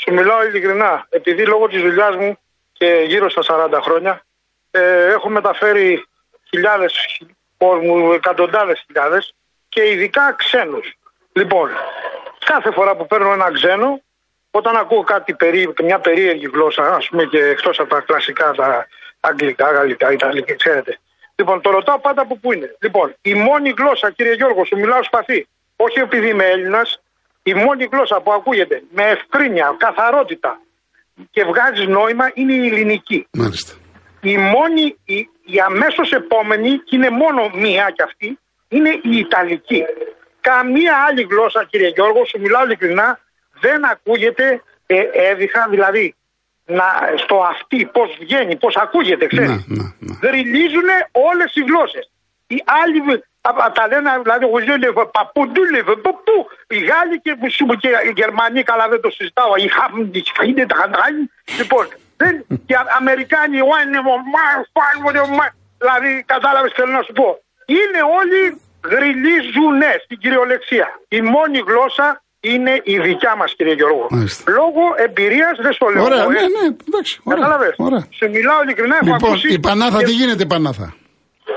σου 0.01 0.11
μιλάω 0.15 0.41
ειλικρινά. 0.49 1.07
Επειδή 1.09 1.43
λόγω 1.47 1.67
της 1.67 1.81
δουλειάς 1.83 2.15
μου 2.21 2.31
και 2.79 3.05
γύρω 3.07 3.31
στα 3.31 3.69
40 3.73 3.79
χρόνια 3.83 4.23
ε, 4.71 5.07
έχω 5.07 5.29
μεταφέρει 5.29 6.07
χιλιάδες 6.49 7.21
κόσμου, 7.57 8.13
εκατοντάδες 8.13 8.83
χιλιάδες 8.87 9.35
και 9.69 9.91
ειδικά 9.91 10.35
ξένους. 10.39 10.95
Λοιπόν, 11.33 11.71
κάθε 12.45 12.71
φορά 12.71 12.97
που 12.97 13.07
παίρνω 13.07 13.33
ένα 13.33 13.53
ξένο, 13.53 14.01
όταν 14.51 14.77
ακούω 14.77 15.03
κάτι 15.03 15.35
περί, 15.35 15.75
μια 15.83 15.99
περίεργη 15.99 16.49
γλώσσα, 16.53 16.95
ας 16.95 17.09
πούμε 17.09 17.25
και 17.25 17.39
εκτός 17.39 17.79
από 17.79 17.89
τα 17.89 18.01
κλασικά, 18.01 18.51
τα 18.51 18.87
αγγλικά, 19.21 19.71
γαλλικά, 19.71 20.13
ιταλικά, 20.13 20.55
ξέρετε. 20.55 20.99
Λοιπόν, 21.35 21.61
το 21.61 21.71
ρωτάω 21.71 21.99
πάντα 21.99 22.23
από 22.23 22.37
πού 22.37 22.53
είναι. 22.53 22.77
Λοιπόν, 22.81 23.15
η 23.23 23.35
μόνη 23.35 23.75
γλώσσα, 23.79 24.11
κύριε 24.11 24.33
Γιώργο, 24.33 24.65
σου 24.65 24.77
μιλάω 24.77 25.03
σπαθί. 25.03 25.49
Όχι 25.77 25.99
επειδή 25.99 26.29
είμαι 26.29 26.45
Έλληνας, 26.45 27.03
η 27.43 27.55
μόνη 27.55 27.89
γλώσσα 27.93 28.21
που 28.21 28.33
ακούγεται 28.33 28.83
με 28.91 29.03
ευκρίνεια, 29.03 29.75
καθαρότητα 29.79 30.61
και 31.31 31.45
βγάζει 31.45 31.87
νόημα 31.87 32.31
είναι 32.35 32.53
η 32.53 32.67
ελληνική. 32.67 33.27
Μάλιστα. 33.33 33.73
Η 34.21 34.37
μόνη, 34.37 34.85
η, 35.05 35.17
η 35.45 35.57
αμέσως 35.69 36.11
επόμενη, 36.13 36.71
και 36.79 36.97
είναι 36.97 37.11
μόνο 37.11 37.51
μία 37.55 37.91
κι 37.97 38.03
αυτή, 38.03 38.39
είναι 38.69 38.91
η 39.03 39.17
Ιταλική. 39.19 39.83
Καμία 40.41 40.95
άλλη 41.09 41.23
γλώσσα, 41.31 41.67
κύριε 41.71 41.89
Γιώργο, 41.89 42.25
σου 42.25 42.41
μιλάω 42.41 42.65
ειλικρινά, 42.65 43.19
δεν 43.61 43.85
ακούγεται 43.85 44.63
ε, 44.87 45.01
έδιχα, 45.31 45.67
δηλαδή 45.71 46.15
να, 46.67 46.85
στο 47.25 47.37
αυτή 47.53 47.79
πώς 47.93 48.17
βγαίνει, 48.21 48.57
πώς 48.57 48.75
ακούγεται, 48.77 49.27
ξέρεις. 49.27 49.49
Ναι, 49.49 49.63
ναι, 49.67 49.83
ναι. 49.99 50.15
Δρυλίζουν 50.21 50.89
όλες 51.13 51.51
οι 51.55 51.63
γλώσσες. 51.69 52.11
Οι 52.47 52.59
άλλοι 52.83 52.99
α, 53.01 53.15
α, 53.15 53.36
τα 53.77 53.85
λένε, 53.91 54.11
δηλαδή, 54.25 54.45
εγώ 54.49 54.59
λέω 54.83 54.93
παππουντούλευε, 55.19 55.95
παππού. 56.07 56.37
Οι 56.75 56.79
Γάλλοι 56.89 57.17
και, 57.25 57.33
σου- 57.57 57.77
και 57.83 57.89
οι 58.09 58.13
Γερμανοί, 58.21 58.61
καλά 58.71 58.85
δεν 58.93 59.01
το 59.05 59.11
συζητάω. 59.17 59.53
Οι 59.63 59.69
Χάμ, 59.77 59.93
οι 60.17 60.23
Σφαΐνε, 60.31 60.65
τα 60.71 60.77
Χαντράνι. 60.81 61.23
Λοιπόν, 61.59 61.85
δεν, 62.23 62.35
και 62.67 62.75
οι 62.75 62.79
Αμερικάνοι, 63.01 63.57
«One 63.77 63.93
of 64.01 64.07
my, 64.35 64.53
five 64.77 65.03
of 65.25 65.31
my», 65.39 65.49
δηλαδή, 65.83 66.11
κατάλαβες 66.33 66.73
θέλω 66.77 66.93
να 66.99 67.03
σου 67.07 67.13
πω. 67.21 67.29
Είναι 67.79 68.01
όλοι 68.21 68.41
γριλίζουνε 68.93 69.91
στην 70.05 70.17
κυριολεξία. 70.19 70.89
Η 71.09 71.21
μόνη 71.21 71.59
γλώσσα 71.69 72.23
είναι 72.41 72.73
η 72.85 72.99
δικιά 72.99 73.37
μας 73.37 73.55
κύριε 73.57 73.75
Γιώργο. 73.75 74.07
Μάλιστα. 74.11 74.53
Λόγω 74.53 74.83
εμπειρίας 74.97 75.55
δεν 75.63 75.73
στο 75.73 75.87
λέω. 75.89 76.03
Ωραία, 76.05 76.21
εγώ, 76.21 76.31
ε. 76.31 76.35
ναι, 76.35 76.41
ναι, 76.41 76.67
εντάξει. 76.89 77.21
Ωραία, 77.25 77.43
Κατάλαβες. 77.43 77.75
ωραία. 77.77 78.07
Σου 78.11 78.31
μιλάω 78.31 78.63
ειλικρινά, 78.63 78.95
έχω 79.01 79.05
Λοιπόν, 79.05 79.29
ακούσει. 79.31 79.53
η 79.53 79.59
Πανάθα, 79.59 79.99
και- 79.99 80.05
τι 80.05 80.13
γίνεται, 80.13 80.43
η 80.43 80.47
Πανάθα; 80.47 80.95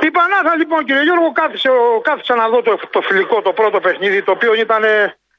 Η 0.01 0.11
Πανάθα 0.11 0.55
λοιπόν 0.57 0.85
κύριε 0.85 1.03
Γιώργο 1.03 1.31
κάθισε, 1.31 1.69
ο- 1.69 2.01
κάθισα 2.03 2.35
να 2.35 2.49
δω 2.49 2.61
το, 2.61 2.79
το 2.89 3.01
φιλικό, 3.01 3.41
το 3.41 3.53
πρώτο 3.53 3.79
παιχνίδι 3.79 4.23
το 4.23 4.31
οποίο 4.31 4.53
ήταν 4.53 4.83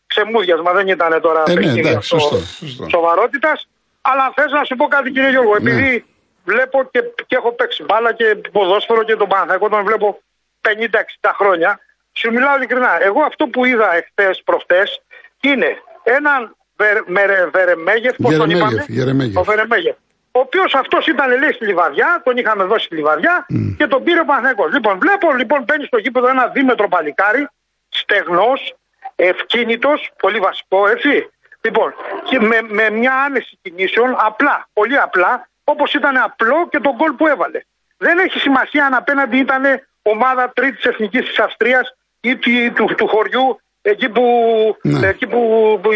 ξεμούδιασμα, 0.06 0.72
δεν 0.72 0.88
ήταν 0.88 1.20
τώρα 1.20 1.42
Ε, 1.46 1.52
ναι, 1.52 1.54
παιχνίδι 1.54 1.78
εντάξει, 1.88 1.96
αυτό 1.96 2.18
σωστό, 2.18 2.36
σωστό. 2.66 2.88
σοβαρότητας. 2.88 3.68
Αλλά 4.00 4.32
θες 4.36 4.52
να 4.52 4.64
σου 4.64 4.76
πω 4.76 4.86
κάτι 4.86 5.10
κύριε 5.10 5.30
Γιώργο, 5.30 5.56
επειδή 5.56 6.04
βλέπω 6.44 6.88
και, 6.92 7.00
και 7.26 7.36
έχω 7.36 7.52
παίξει 7.52 7.82
μπάλα 7.84 8.12
και 8.12 8.36
ποδόσφαιρο 8.52 9.02
και 9.04 9.16
τον 9.16 9.28
Παναθηναϊκό 9.28 9.68
τον 9.68 9.84
βλέπω 9.84 10.20
50-60 10.68 11.30
χρόνια. 11.38 11.80
Σου 12.12 12.30
μιλάω 12.32 12.56
ειλικρινά. 12.56 13.02
Εγώ 13.04 13.22
αυτό 13.22 13.46
που 13.46 13.64
είδα 13.64 13.94
εχθές 13.94 14.42
προχτές 14.44 15.02
είναι 15.40 15.76
έναν 16.02 16.56
Βερεμέγεφ, 17.52 18.16
πώς 18.16 18.36
τον 18.36 18.50
είπαμε; 18.50 18.84
Ο 19.34 19.42
Βερεμέγεφ. 19.44 19.96
Ο 20.32 20.38
οποίο 20.40 20.62
αυτό 20.74 20.98
ήταν 21.08 21.38
λέει 21.38 21.52
στη 21.52 21.66
λιβαδιά, 21.66 22.20
τον 22.24 22.36
είχαμε 22.36 22.64
δώσει 22.64 22.84
στη 22.84 22.94
λιβαδιά 22.94 23.46
mm. 23.50 23.74
και 23.78 23.86
τον 23.86 24.02
πήρε 24.02 24.20
ο 24.20 24.24
Παναθηναϊκός. 24.24 24.72
Λοιπόν, 24.72 24.98
βλέπω 24.98 25.32
λοιπόν 25.32 25.62
μπαίνει 25.62 25.84
στο 25.84 25.98
γήπεδο 25.98 26.28
ένα 26.28 26.46
δίμετρο 26.46 26.88
παλικάρι, 26.88 27.48
στεγνό, 27.88 28.52
ευκίνητο, 29.16 29.90
πολύ 30.18 30.38
βασικό, 30.38 30.88
έτσι. 30.88 31.30
Λοιπόν, 31.60 31.94
και 32.24 32.40
με, 32.40 32.62
με 32.68 32.90
μια 32.90 33.14
άνεση 33.14 33.58
κινήσεων, 33.62 34.14
απλά, 34.18 34.68
πολύ 34.72 34.98
απλά, 34.98 35.48
όπω 35.64 35.84
ήταν 35.94 36.16
απλό 36.16 36.68
και 36.70 36.80
τον 36.80 36.94
γκολ 36.94 37.12
που 37.12 37.26
έβαλε. 37.26 37.60
Δεν 37.96 38.18
έχει 38.18 38.38
σημασία 38.38 38.86
αν 38.86 38.94
απέναντι 38.94 39.38
ήταν 39.38 39.62
ομάδα 40.02 40.52
τρίτη 40.54 40.88
εθνική 40.88 41.20
τη 41.20 41.42
Αυστρία 41.42 41.80
ή 42.20 42.36
του, 42.70 42.94
του, 42.96 43.08
χωριού 43.08 43.60
εκεί 43.82 44.08
που, 44.08 44.24
ναι. 44.82 45.06
εκεί 45.06 45.26
που, 45.26 45.40
που, 45.82 45.90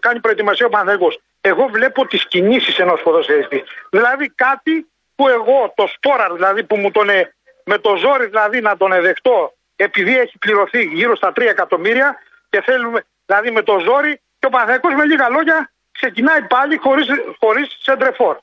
κάνει 0.00 0.20
προετοιμασία 0.20 0.66
ο 0.66 0.68
Παναθηναϊκός. 0.68 1.20
Εγώ 1.48 1.66
βλέπω 1.66 2.06
τις 2.06 2.26
κινήσεις 2.26 2.78
ενός 2.78 3.02
ποδοσφαιριστή. 3.02 3.64
Δηλαδή 3.90 4.32
κάτι 4.34 4.86
που 5.16 5.28
εγώ, 5.28 5.72
το 5.76 5.86
σπόρα 5.86 6.34
δηλαδή 6.34 6.64
που 6.64 6.76
μου 6.76 6.90
τον, 6.90 7.08
ε, 7.08 7.34
με 7.64 7.78
το 7.78 7.96
ζόρι 7.96 8.26
δηλαδή 8.26 8.60
να 8.60 8.76
τον 8.76 8.92
εδεχτώ 8.92 9.54
επειδή 9.76 10.18
έχει 10.18 10.38
πληρωθεί 10.38 10.82
γύρω 10.84 11.16
στα 11.16 11.32
3 11.36 11.40
εκατομμύρια 11.40 12.16
και 12.50 12.60
θέλουμε 12.60 13.04
δηλαδή 13.26 13.50
με 13.50 13.62
το 13.62 13.78
ζόρι 13.78 14.20
και 14.38 14.46
ο 14.46 14.48
Παναθηναϊκός 14.48 14.94
με 14.94 15.04
λίγα 15.04 15.28
λόγια 15.28 15.70
ξεκινάει 15.92 16.42
πάλι 16.42 16.76
χωρίς, 16.76 17.06
χωρίς 17.38 17.76
σεντρεφόρ. 17.80 18.36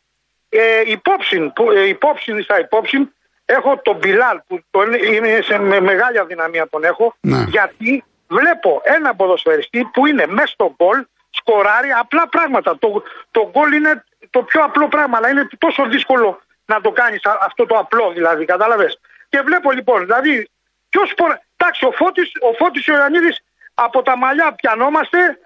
Ε, 0.49 0.81
υπόψη, 0.85 1.51
που, 1.55 1.71
ε, 1.71 1.87
υπόψη, 1.87 2.41
στα 2.41 2.59
υπόψη 2.59 3.11
έχω 3.45 3.77
τον 3.83 3.95
Μπιλάλ 3.95 4.39
που 4.47 4.59
τον, 4.71 4.93
είναι 4.93 5.39
σε, 5.41 5.57
με 5.57 5.79
μεγάλη 5.79 6.19
αδυναμία 6.19 6.67
τον 6.69 6.83
έχω 6.83 7.15
ναι. 7.21 7.43
γιατί 7.47 8.03
βλέπω 8.27 8.81
ένα 8.83 9.15
ποδοσφαιριστή 9.15 9.89
που 9.93 10.05
είναι 10.05 10.25
μέσα 10.27 10.47
στο 10.47 10.75
γκολ 10.75 11.05
σκοράρει 11.43 11.91
απλά 11.91 12.27
πράγματα. 12.27 12.77
Το, 12.79 13.03
το 13.31 13.49
γκολ 13.51 13.73
είναι 13.73 14.03
το 14.29 14.43
πιο 14.43 14.63
απλό 14.63 14.87
πράγμα 14.87 15.17
αλλά 15.17 15.29
είναι 15.29 15.47
τόσο 15.57 15.85
δύσκολο 15.85 16.41
να 16.65 16.81
το 16.81 16.91
κάνεις 16.91 17.21
αυτό 17.41 17.65
το 17.65 17.77
απλό 17.77 18.11
δηλαδή 18.11 18.45
κατάλαβες. 18.45 18.99
Και 19.29 19.41
βλέπω 19.41 19.71
λοιπόν 19.71 19.99
δηλαδή 20.05 20.49
ποιος 20.89 21.13
Εντάξει 21.55 21.85
ο 21.85 21.91
Φώτης, 21.91 22.31
ο 22.39 22.53
Φώτης 22.53 22.87
ο 22.87 22.93
Ιωαννίδης 22.93 23.43
από 23.73 24.01
τα 24.01 24.17
μαλλιά 24.17 24.53
πιανόμαστε 24.53 25.37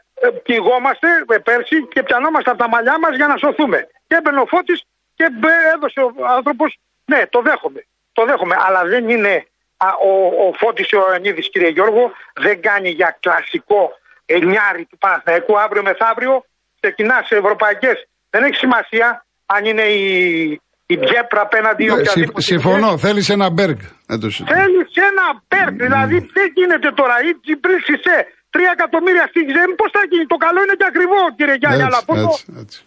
πηγόμαστε 0.44 1.08
ε, 1.30 1.36
ε, 1.36 1.38
πέρσι 1.38 1.88
και 1.88 2.04
πιανόμαστε 2.04 2.50
από 2.50 2.60
τα 2.60 2.70
μαλλιά 2.70 3.00
μας 3.00 3.16
για 3.16 3.28
να 3.28 3.38
σωθούμε. 3.38 3.88
Και 4.08 4.16
έμπαινε 4.16 4.40
ο 4.40 4.46
Φώτης 4.46 4.84
και 5.16 5.30
έδωσε 5.74 6.00
ο 6.00 6.26
άνθρωπος, 6.28 6.78
ναι 7.06 7.28
το 7.30 7.42
δέχομαι, 7.42 7.86
το 8.14 8.26
δέχομαι, 8.26 8.56
αλλά 8.60 8.86
δεν 8.86 9.10
είναι 9.10 9.48
α, 9.78 9.88
ο, 9.88 10.48
ο 10.48 10.54
Φώτης 10.54 10.94
ο 10.94 11.12
Ανίδης 11.14 11.50
κύριε 11.50 11.70
Γιώργο, 11.70 12.12
δεν 12.34 12.62
κάνει 12.62 12.90
για 12.90 13.18
κλασικό 13.20 13.92
εννιάρι 14.36 14.84
του 14.90 14.98
Παναθηναϊκού 15.04 15.54
αύριο 15.66 15.82
μεθαύριο, 15.90 16.34
ξεκινά 16.80 17.18
σε 17.28 17.36
ευρωπαϊκές, 17.42 17.98
δεν 18.34 18.42
έχει 18.48 18.58
σημασία 18.66 19.08
αν 19.54 19.62
είναι 19.70 19.86
η, 20.02 20.06
η 20.94 20.96
Μπιέπρα 21.00 21.42
απέναντι 21.48 21.84
ή 21.84 21.88
ε, 21.88 21.92
οποιαδήποτε. 21.92 22.42
Συμφωνώ, 22.52 22.90
θέλεις 23.06 23.28
ένα 23.30 23.48
Μπέργκ. 23.56 23.80
Θέλεις 24.56 24.90
ένα 25.10 25.26
Μπέργκ, 25.48 25.76
δηλαδή 25.86 26.18
δεν 26.38 26.48
γίνεται 26.60 26.90
τώρα; 27.00 27.16
Ή 27.28 27.30
Τζιμπρίλ 27.44 27.80
Σισε, 27.88 28.18
Τρία 28.54 28.72
εκατομμύρια 28.78 29.26
στη 29.32 29.42
Ζέμ, 29.56 29.72
πώς 29.80 29.90
θα 29.96 30.04
γίνει; 30.12 30.26
Το 30.34 30.38
καλό 30.46 30.60
είναι 30.66 30.76
και 30.80 30.88
ακριβό, 30.92 31.22
κύριε 31.38 31.58
Γιάννη. 31.62 31.84
αλλά 31.90 32.00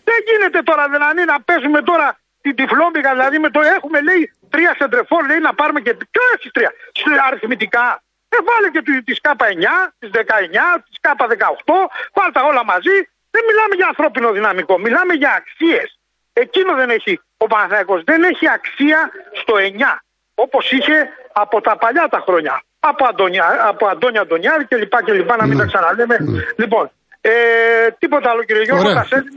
δεν 0.09 0.19
γίνεται 0.29 0.61
τώρα 0.71 0.85
δηλαδή 0.95 1.23
να 1.33 1.37
παίζουμε 1.49 1.81
τώρα 1.91 2.09
την 2.45 2.53
τυφλόμυγα. 2.59 3.11
Δηλαδή 3.17 3.37
με 3.45 3.51
το 3.57 3.61
έχουμε 3.77 3.99
λέει 4.09 4.23
τρία 4.55 4.73
σεντρεφόρ, 4.79 5.23
λέει 5.31 5.41
να 5.49 5.53
πάρουμε 5.59 5.81
και. 5.85 5.93
Ποιο 6.13 6.25
έχει 6.35 6.49
τρία; 6.57 6.71
Αριθμητικά. 7.29 7.87
Ε, 8.35 8.37
βάλε 8.49 8.69
και 8.75 8.83
τη 9.09 9.15
ΚΑΠΑ 9.27 9.47
9, 9.47 9.53
τη 9.99 10.07
19, 10.13 10.19
τη 10.87 10.95
ΚΑΠΑ 11.05 11.27
18, 11.27 11.75
βάλτε 12.17 12.33
τα 12.39 12.43
όλα 12.51 12.65
μαζί. 12.73 12.97
Δεν 13.35 13.43
μιλάμε 13.49 13.75
για 13.81 13.87
ανθρώπινο 13.93 14.29
δυναμικό, 14.39 14.75
μιλάμε 14.87 15.15
για 15.23 15.33
αξίες. 15.41 15.89
Εκείνο 16.33 16.71
δεν 16.81 16.91
έχει 16.91 17.13
ο 17.37 17.47
Παναθηναϊκός. 17.47 18.01
Δεν 18.11 18.21
έχει 18.31 18.47
αξία 18.59 19.11
στο 19.41 19.55
9. 19.57 20.01
Όπως 20.45 20.73
είχε 20.73 20.97
από 21.33 21.61
τα 21.61 21.77
παλιά 21.77 22.09
τα 22.15 22.21
χρόνια 22.27 22.55
από, 22.81 23.03
Αντωνιά, 23.11 23.47
από 23.73 23.87
Αντώνια 23.87 24.21
Αντωνιάδη 24.21 24.65
και 24.67 24.77
λοιπά 24.77 24.99
και 25.05 25.13
λοιπά, 25.13 25.37
να 25.37 25.47
μην 25.47 25.57
ναι. 25.57 25.63
τα 25.63 25.67
ξαναλέμε. 25.71 26.17
Ναι. 26.21 26.41
Λοιπόν, 26.57 26.91
ε, 27.21 27.33
τίποτα 27.99 28.31
άλλο 28.31 28.43
κύριε 28.45 28.63
Γιώργο, 28.63 28.89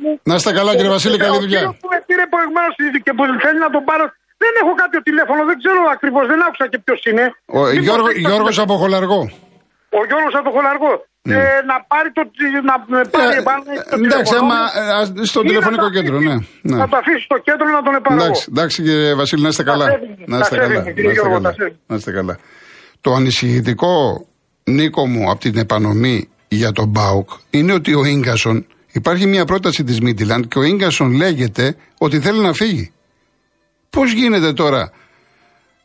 μου. 0.01 0.19
Να 0.23 0.35
είστε 0.35 0.51
καλά 0.59 0.71
κύριε 0.75 0.89
Βασίλη, 0.89 1.17
καλή 1.17 1.39
δουλειά. 1.39 1.61
Ο 1.67 1.75
που 1.81 1.87
με 1.93 2.03
πήρε 2.07 2.25
προηγουμένως 2.33 2.75
και 3.05 3.13
που 3.13 3.23
θέλει 3.43 3.59
να 3.59 3.69
τον 3.75 3.83
πάρω, 3.83 4.05
δεν 4.43 4.53
έχω 4.61 4.73
κάποιο 4.81 4.99
τηλέφωνο, 5.07 5.41
δεν 5.49 5.57
ξέρω 5.61 5.81
ακριβώς, 5.95 6.23
δεν 6.31 6.39
άκουσα 6.47 6.65
και 6.71 6.79
ποιος 6.85 6.99
είναι. 7.09 7.25
Ο 7.59 7.61
Γιώργο, 7.85 8.09
Γιώργος 8.25 8.57
από 8.63 8.73
Χολαργό. 8.81 9.21
Ο 9.99 10.01
Γιώργος 10.09 10.35
από 10.39 10.49
Χολαργό. 10.55 10.93
Ναι. 11.25 11.35
Ε, 11.35 11.39
να 11.71 11.77
πάρει 11.91 12.09
το, 12.17 12.21
να 12.69 12.75
πάρει 13.13 13.37
ε, 13.37 13.41
πάνω 13.41 13.63
το 13.63 13.95
Εντάξει, 14.05 14.35
άμα, 14.35 14.57
στο 15.31 15.41
τηλεφωνικό 15.41 15.89
κέντρο, 15.89 16.19
ναι, 16.19 16.35
ναι. 16.61 16.77
Να 16.77 16.87
το 16.87 16.97
αφήσεις 16.97 17.23
στο 17.23 17.37
κέντρο 17.37 17.67
να 17.77 17.81
τον 17.85 17.95
επαραγώ. 17.95 18.23
Εντάξει, 18.23 18.45
εντάξει 18.49 18.83
κύριε 18.83 19.13
Βασίλη, 19.15 19.41
να 19.41 19.47
είστε 19.47 19.63
καλά. 19.63 19.85
Να 20.25 20.37
είστε 20.37 20.57
καλά. 20.57 20.83
Να 21.87 21.95
είστε 21.95 22.11
καλά. 22.11 22.37
Το 23.01 23.13
ανησυχητικό, 23.13 24.25
Νίκο 24.63 25.07
μου, 25.07 25.29
από 25.29 25.39
την 25.39 25.57
επανομή 25.57 26.29
για 26.47 26.71
τον 26.71 26.87
Μπάουκ 26.87 27.29
είναι 27.49 27.73
ότι 27.73 27.93
ο 27.93 28.01
γκασον, 28.19 28.65
υπάρχει 28.91 29.25
μια 29.25 29.45
πρόταση 29.45 29.83
της 29.83 29.99
Μίτιλαντ 29.99 30.43
και 30.45 30.59
ο 30.59 30.75
γκασον 30.75 31.11
λέγεται 31.11 31.75
ότι 31.97 32.19
θέλει 32.19 32.39
να 32.39 32.53
φύγει. 32.53 32.92
Πώς 33.95 34.11
γίνεται 34.11 34.53
τώρα 34.53 34.91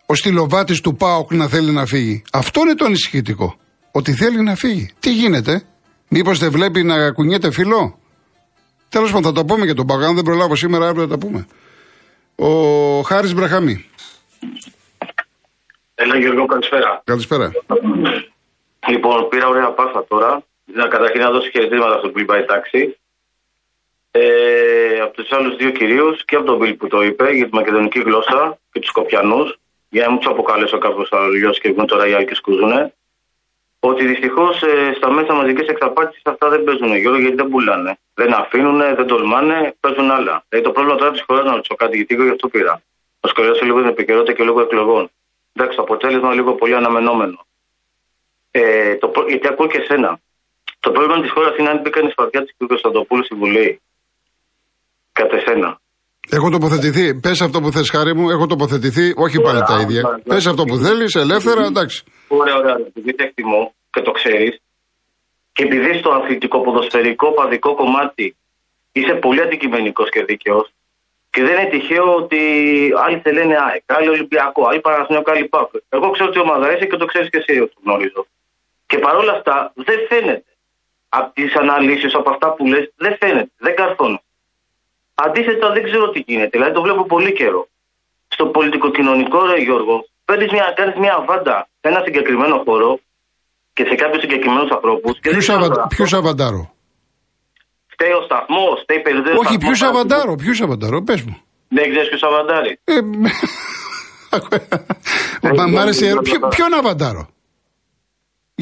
ο 0.07 0.15
στυλοβάτης 0.15 0.81
του 0.81 0.97
Πάουκ 0.97 1.33
να 1.33 1.49
θέλει 1.49 1.71
να 1.71 1.87
φύγει; 1.87 2.23
Αυτό 2.33 2.61
είναι 2.61 2.75
το 2.75 2.85
ανησυχητικό. 2.85 3.57
Ότι 3.93 4.13
θέλει 4.13 4.43
να 4.43 4.55
φύγει. 4.55 4.91
Τι 5.01 5.11
γίνεται, 5.13 5.63
Μήπως 6.09 6.39
δεν 6.39 6.51
βλέπει 6.51 6.83
να 6.83 7.13
κουνιέται 7.13 7.51
φιλό; 7.53 7.99
Τέλος 8.89 9.13
πάντων 9.13 9.35
θα 9.35 9.41
τα 9.41 9.45
πούμε 9.45 9.67
και 9.67 9.75
τον 9.75 9.87
Παγάν, 9.87 10.15
δεν 10.15 10.25
προλάβω 10.25 10.55
σήμερα, 10.57 10.89
αύριο 10.89 11.03
θα 11.03 11.09
τα 11.09 11.19
πούμε. 11.19 11.47
Ο 12.37 12.51
Χάρης 13.01 13.35
Μπραχαμή. 13.35 13.85
Έλα 15.95 16.19
Γιώργο, 16.19 16.47
καλησπέρα. 16.47 17.03
Καλησπέρα. 17.05 17.51
Λοιπόν, 18.89 19.29
πήρα 19.29 19.47
ωραία 19.49 19.73
πάσα 19.73 20.05
τώρα. 20.09 20.43
Να 20.65 20.89
καταρχήν 20.89 21.21
να 21.21 21.31
δώσω 21.31 21.51
χαιρετήματα 21.51 21.99
στον 21.99 22.13
Bill 22.15 22.25
πάει 22.27 22.45
τάξη. 22.45 22.99
Ε, 24.21 25.01
από 25.01 25.13
τους 25.13 25.33
άλλους 25.33 25.57
δύο 25.57 25.71
κυρίους 25.71 26.25
και 26.25 26.37
από 26.37 26.45
τον 26.45 26.59
Bill 26.63 26.77
που 26.79 26.87
το 26.87 27.03
είπε 27.03 27.31
για 27.31 27.45
τη 27.45 27.55
μακεδονική 27.55 28.01
γλώσσα 28.01 28.59
και 28.73 28.81
τους 28.81 28.89
Σκοπιανούς, 28.89 29.59
για 29.89 30.05
να 30.05 30.11
μην 30.11 30.19
τους 30.19 30.31
αποκαλέσω 30.31 30.79
κάποιο 30.79 31.19
αλλιώ 31.19 31.51
και 31.51 31.73
βγουν 31.73 31.87
τώρα 31.87 32.09
οι 32.09 32.13
άλλοι 32.13 32.25
και 32.25 32.35
σκουζούνε, 32.35 32.95
ότι 33.81 34.07
δυστυχώς 34.07 34.63
ε, 34.63 34.93
στα 34.97 35.11
μέσα 35.11 35.33
μαζικής 35.33 35.69
εξαπάτησης 35.69 36.23
αυτά 36.25 36.49
δεν 36.49 36.65
παίζουν 36.65 36.97
Γιώργο 36.97 37.21
γιατί 37.21 37.37
δεν 37.37 37.49
πουλάνε. 37.49 37.99
Δεν 38.15 38.35
αφήνουν, 38.35 38.79
δεν 38.79 39.07
τολμάνε, 39.07 39.75
παίζουν 39.81 40.11
άλλα. 40.11 40.45
Δηλαδή 40.49 40.67
το 40.67 40.73
πρόβλημα 40.73 40.99
τώρα 40.99 41.11
της 41.11 41.25
χώρας 41.27 41.45
να 41.45 41.53
ρωτήσω 41.55 41.75
κάτι 41.75 41.97
γιατί 41.97 42.15
εγώ 42.15 42.25
γι' 42.25 42.31
αυτό 42.31 42.49
πήρα. 42.49 42.83
Να 43.21 43.29
σχολιάσω 43.29 43.65
λίγο 43.65 43.79
την 43.79 43.89
επικαιρότητα 43.89 44.33
και 44.33 44.45
λόγω 44.45 44.61
εκλογών. 44.61 45.11
Εντάξει, 45.53 45.77
το 45.77 45.83
αποτέλεσμα 45.83 46.35
λίγο 46.35 46.53
πολύ 46.53 46.75
αναμενόμενο. 46.75 47.47
Ε, 48.51 48.95
το, 48.95 49.13
γιατί 49.29 49.49
ακούω 49.49 49.67
και 49.67 49.79
εσένα. 49.79 50.21
Το 50.81 50.91
πρόβλημα 50.91 51.21
της 51.21 51.31
χώρας 51.31 51.57
είναι 51.57 51.69
αν 51.69 51.81
μπήκαν 51.81 52.07
η 52.07 52.11
σπαθιά 52.11 52.43
της 52.43 52.55
κ. 52.57 52.67
Κωνσταντοπούλου 52.67 53.25
στη 53.25 53.35
Βουλή. 53.35 53.81
Κατά 55.21 55.37
εσένα. 55.41 55.69
Έχω 56.37 56.49
τοποθετηθεί. 56.57 57.05
Πες 57.25 57.41
αυτό 57.47 57.59
που 57.61 57.71
θες, 57.75 57.89
χάρη 57.95 58.13
μου. 58.17 58.27
Έχω 58.35 58.47
τοποθετηθεί. 58.47 59.07
Όχι 59.25 59.39
πάλι 59.47 59.61
τα 59.71 59.77
ίδια. 59.85 60.03
Πες 60.31 60.47
αυτό 60.53 60.63
που 60.69 60.77
θέλεις, 60.85 61.15
ελεύθερα, 61.25 61.63
εντάξει. 61.73 61.99
Ωραία, 62.29 62.57
ωραία. 62.61 62.77
Επειδή 62.91 63.11
το 63.15 63.23
εκτιμώ 63.29 63.63
και 63.93 64.01
το 64.07 64.13
ξέρεις, 64.19 64.55
και 65.55 65.63
επειδή 65.69 65.91
στο 66.01 66.11
αθλητικό 66.19 66.57
ποδοσφαιρικό 66.65 67.27
παδικό 67.39 67.71
κομμάτι 67.81 68.27
είσαι 68.93 69.15
πολύ 69.25 69.41
αντικειμενικός 69.47 70.09
και 70.15 70.23
δίκαιος, 70.31 70.67
και 71.33 71.41
δεν 71.47 71.55
είναι 71.57 71.71
τυχαίο 71.75 72.07
ότι 72.23 72.41
άλλοι 73.05 73.19
θα 73.25 73.31
λένε 73.39 73.55
ΑΕΚ, 73.67 73.85
άλλοι 73.97 74.09
Ολυμπιακό, 74.17 74.61
άλλοι 74.69 74.81
Παναθηναϊκό, 74.87 75.31
άλλοι 75.35 75.47
ΠΑΚ. 75.55 75.71
Εγώ 75.97 76.07
ξέρω 76.15 76.29
ότι 76.31 76.39
η 76.41 76.45
ομάδα 76.47 76.65
είσαι 76.73 76.87
και 76.91 76.99
το 77.03 77.07
ξέρεις 77.11 77.29
και 77.33 77.41
εσύ 77.43 77.55
ότι 77.65 77.73
το 77.75 77.81
γνωρίζω. 77.85 78.23
Και 78.89 78.99
παρόλα 79.07 79.33
αυτά 79.39 79.57
δεν 79.89 79.99
φαίνεται. 80.09 80.51
Από 81.19 81.29
τις 81.37 81.51
αναλύσεις, 81.63 82.13
από 82.21 82.29
αυτά 82.35 82.47
που 82.55 82.63
λες, 82.73 82.85
δεν 83.05 83.13
φαίνεται, 83.21 83.53
δεν 83.67 83.75
καρφώνει. 83.81 84.21
Αντίθετα, 85.25 85.67
δεν 85.75 85.83
ξέρω 85.89 86.05
τι 86.11 86.21
γίνεται. 86.27 86.55
Δηλαδή 86.57 86.73
το 86.73 86.83
βλέπω 86.83 87.03
πολύ 87.15 87.33
καιρό. 87.33 87.63
Στο 88.29 88.45
πολιτικο-κοινωνικό, 88.47 89.39
ρε 89.47 89.59
Γιώργο, 89.67 89.97
παίρνεις 90.25 90.51
μια, 90.53 90.73
κάνεις 90.77 90.97
μια 91.05 91.25
βάντα 91.29 91.69
σε 91.81 91.89
ένα 91.93 92.01
συγκεκριμένο 92.05 92.57
χώρο 92.67 92.91
και 93.73 93.85
σε 93.89 93.95
κάποιους 93.95 94.21
συγκεκριμένους 94.21 94.71
ανθρώπους. 94.71 95.13
Ποιο 95.97 96.07
αβαντάρο; 96.19 96.73
Φταίει 97.93 98.11
ο 98.11 98.23
σταθμός, 98.29 98.81
φταίει 98.83 99.01
περισσότερο. 99.01 99.39
Όχι, 99.39 99.59
ποιο 99.59 99.89
αβαντάρο, 99.89 100.35
ποιο 100.35 100.65
αβαντάρο, 100.65 101.03
πες 101.03 101.23
μου. 101.23 101.37
Δεν 101.69 101.91
ξέρεις 101.91 102.09
ποιο 102.09 102.29
αβαντάρεις. 102.29 102.77
Ε, 102.85 103.01
Μ' 105.73 105.79
άρεσε 105.79 106.05
η 106.05 106.09
ερώτηση. 106.09 106.39
Ποιον 106.49 106.75
αβαντάρο; 106.75 107.29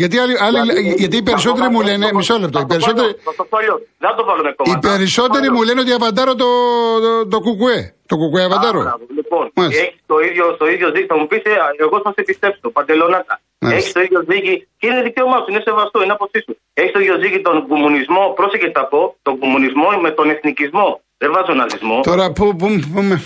Γιατί, 0.00 0.18
άλλοι, 0.18 0.34
άλλοι, 0.46 0.58
γιατί 1.02 1.16
οι 1.16 1.22
περισσότεροι 1.22 1.68
μου 1.74 1.80
λένε. 1.88 2.06
Μισό 2.14 2.38
λεπτό. 2.38 2.58
Οι 2.60 2.66
περισσότεροι, 2.66 3.08
οι 4.72 4.78
περισσότεροι 4.80 5.50
μου 5.50 5.62
λένε 5.62 5.80
ότι 5.80 5.92
αβαντάρω 5.92 6.34
το, 6.34 6.48
το, 7.04 7.26
το 7.32 7.38
κουκουέ. 7.40 7.94
Το 8.06 8.16
κουκουέ 8.16 8.42
αβαντάρω. 8.44 8.80
Λοιπόν, 9.18 9.50
Μάλιστα. 9.54 9.82
έχεις 9.82 10.00
το 10.06 10.16
ίδιο, 10.28 10.44
το 10.56 10.66
ίδιο 10.74 10.90
δίκιο. 10.90 11.06
Θα 11.12 11.16
μου 11.18 11.26
πεις, 11.26 11.42
εγώ 11.84 12.00
θα 12.04 12.12
σε 12.16 12.22
πιστέψω. 12.22 12.70
Παντελονάτα. 12.76 13.40
Μάλιστα. 13.58 13.78
Έχεις 13.78 13.92
το 13.92 14.00
ίδιο 14.00 14.20
δίκη 14.32 14.54
και 14.78 14.86
είναι 14.86 15.02
δικαίωμά 15.02 15.36
σου, 15.42 15.48
είναι 15.50 15.62
σεβαστό, 15.64 16.02
είναι 16.02 16.12
άποψή 16.12 16.38
σου. 16.46 16.52
Έχεις 16.74 16.92
το 16.92 17.00
ίδιο 17.00 17.16
δίκη 17.18 17.38
τον 17.40 17.66
κομμουνισμό, 17.68 18.22
πρόσεχε 18.38 18.68
τα 18.70 18.84
πω, 18.90 19.16
τον 19.22 19.38
κομμουνισμό 19.38 19.88
με 20.04 20.10
τον 20.10 20.30
εθνικισμό. 20.30 21.00
Δεν 21.18 21.30
βάζω 21.34 21.52
ναζισμό. 21.54 22.00
Τώρα 22.00 22.32
πού, 22.32 22.56
πού, 22.56 22.66
πού 22.92 23.02
με. 23.02 23.16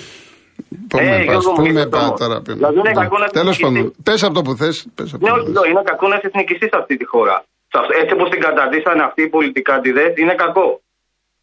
Πού 0.88 0.98
Ε, 0.98 1.02
με 1.04 1.10
πας, 1.16 1.24
Γιώργο 1.24 1.50
μου, 1.50 1.56
πού 1.56 1.62
είναι 1.64 1.72
με 1.72 1.80
αυτό. 1.80 1.96
πας 1.98 2.20
τώρα. 2.20 2.36
πού- 2.42 2.52
Δηλαδή 2.52 2.78
είναι 2.78 2.92
κακό 2.92 3.18
να 3.18 3.26
Τέλος 3.28 3.56
πάντων, 3.58 3.76
εθνικιστείς. 3.76 4.02
πες 4.04 4.22
από 4.22 4.34
το 4.34 4.42
που 4.42 4.54
θες. 4.60 4.86
Πες 4.94 5.12
από 5.14 5.24
Ναι, 5.24 5.28
το 5.30 5.34
όχι, 5.36 5.44
που 5.44 5.50
λέω, 5.52 5.62
θες. 5.62 5.70
είναι 5.70 5.82
κακό 5.84 6.08
να 6.08 6.16
είσαι 6.16 6.26
εθνικιστή 6.26 6.66
σε 6.72 6.76
αυτή 6.82 6.96
τη 6.96 7.04
χώρα. 7.04 7.36
Σε 7.72 7.78
αυτό- 7.80 7.94
Έτσι 8.00 8.12
όπως 8.14 8.28
την 8.30 8.40
καταντήσανε 8.40 9.02
αυτοί 9.02 9.22
οι 9.22 9.28
πολιτικά 9.28 9.74
αντιδές, 9.74 10.12
είναι 10.16 10.34
κακό. 10.34 10.80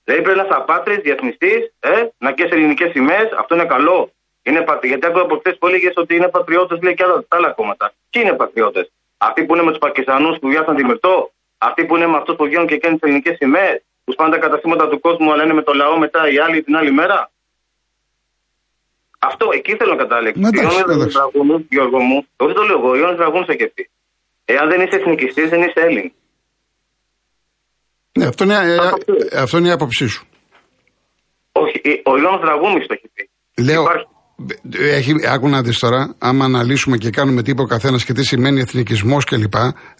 Δηλαδή 0.04 0.24
πρέπει 0.24 0.38
να 0.42 0.46
είσαι 0.46 0.54
απάτρι, 0.62 1.00
διεθνιστής, 1.02 1.62
ε, 1.80 1.90
να 2.18 2.32
καις 2.32 2.50
ελληνικές 2.52 2.90
σημαίες, 2.92 3.28
αυτό 3.42 3.56
είναι 3.56 3.66
καλό. 3.66 4.12
Είναι 4.44 4.62
πατ... 4.62 4.86
Γιατί 4.86 5.06
ακούω 5.06 5.22
από 5.22 5.36
χθες 5.38 5.58
που 5.58 5.68
έλεγες 5.68 5.94
ότι 5.96 6.16
είναι 6.16 6.28
πατριώτες, 6.28 6.80
λέει 6.82 6.94
και 6.94 7.04
άλλα, 7.04 7.14
τα 7.28 7.36
άλλα 7.38 7.50
κόμματα. 7.50 7.86
Ποιοι 8.10 8.22
είναι 8.26 8.36
πατριώτες, 8.36 8.92
Αυτοί 9.18 9.44
που 9.44 9.54
είναι 9.56 9.64
με 9.64 9.70
τους 9.70 9.80
Πακιστανούς 9.80 10.40
που 10.40 10.48
βιάσαν 10.48 10.76
τη 10.76 10.84
μυρτό, 10.86 11.32
Αυτοί 11.58 11.86
που 11.86 11.96
είναι 11.96 12.08
με 12.08 12.18
αυτούς 12.18 12.36
που 12.36 12.44
βγαίνουν 12.46 12.68
και 12.68 12.78
κάνουν 12.78 13.00
τις 13.00 13.08
ελληνικές 13.10 13.36
σημαίες, 13.38 13.82
που 14.04 14.12
σπάνε 14.12 14.32
τα 14.32 14.38
καταστήματα 14.38 14.88
του 14.90 15.00
κόσμου, 15.00 15.32
αλλά 15.32 15.44
είναι 15.44 15.54
με 15.54 15.62
το 15.62 15.74
λαό 15.74 15.98
μετά 15.98 16.30
οι 16.32 16.38
άλλοι 16.40 16.64
την 16.64 16.76
άλλη 16.76 16.92
μέρα; 16.92 17.32
Αυτό 19.30 19.46
εκεί 19.58 19.72
θέλω 19.80 19.92
να 19.96 20.02
καταλήξω. 20.04 20.40
Ναι, 20.42 20.48
εντάξει, 20.48 20.76
Ο 20.76 20.80
Ιώνας 20.80 20.96
εντάξει. 20.96 21.18
Δραγούνης, 21.20 21.66
Γιώργο 21.70 22.00
μου, 22.08 22.18
όχι 22.44 22.54
το 22.58 22.62
λέω 22.68 22.78
εγώ, 22.80 22.90
ο 22.94 22.98
Ιώνας 23.00 23.18
Δραγούνης 23.22 23.48
έχει 23.54 23.64
αυτή. 23.70 23.84
Εάν 24.54 24.66
δεν 24.72 24.80
είσαι 24.82 24.96
εθνικιστής, 25.02 25.50
δεν 25.54 25.62
είσαι 25.66 25.80
Έλλην. 25.88 26.08
Ναι, 28.18 28.26
αυτό 28.26 28.44
είναι, 28.44 28.54
ε, 28.56 28.76
Αυτό 28.76 28.98
πει. 29.06 29.14
ε, 29.32 29.40
αυτό 29.42 29.58
είναι 29.58 29.68
η 29.68 29.72
άποψή 29.72 30.08
σου. 30.08 30.26
Όχι, 31.52 31.82
ε, 31.84 31.90
ο 32.12 32.18
Ιώνας 32.22 32.42
Δραγούνης 32.46 32.88
το 32.88 32.94
έχει 32.98 33.10
πει. 33.16 33.24
Λέω, 33.64 33.82
Υπάρχει. 33.82 34.08
ε, 34.90 34.96
έχει, 34.96 35.12
άκου 35.34 35.50
να 35.50 35.62
δεις 35.62 35.78
τώρα, 35.80 36.16
άμα 36.20 36.46
αναλύσουμε 36.46 36.98
και 36.98 37.10
κάνουμε 37.10 37.42
τι 37.44 37.52
είπε 37.52 37.62
ο 37.62 37.66
καθένας 37.66 38.04
και 38.06 38.14
τι 38.14 38.24
σημαίνει 38.26 38.60
εθνικισμός 38.60 39.24
κλπ. 39.26 39.54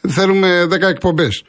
Θέλουμε 0.10 0.66
10 0.70 0.82
εκπομπές. 0.82 1.44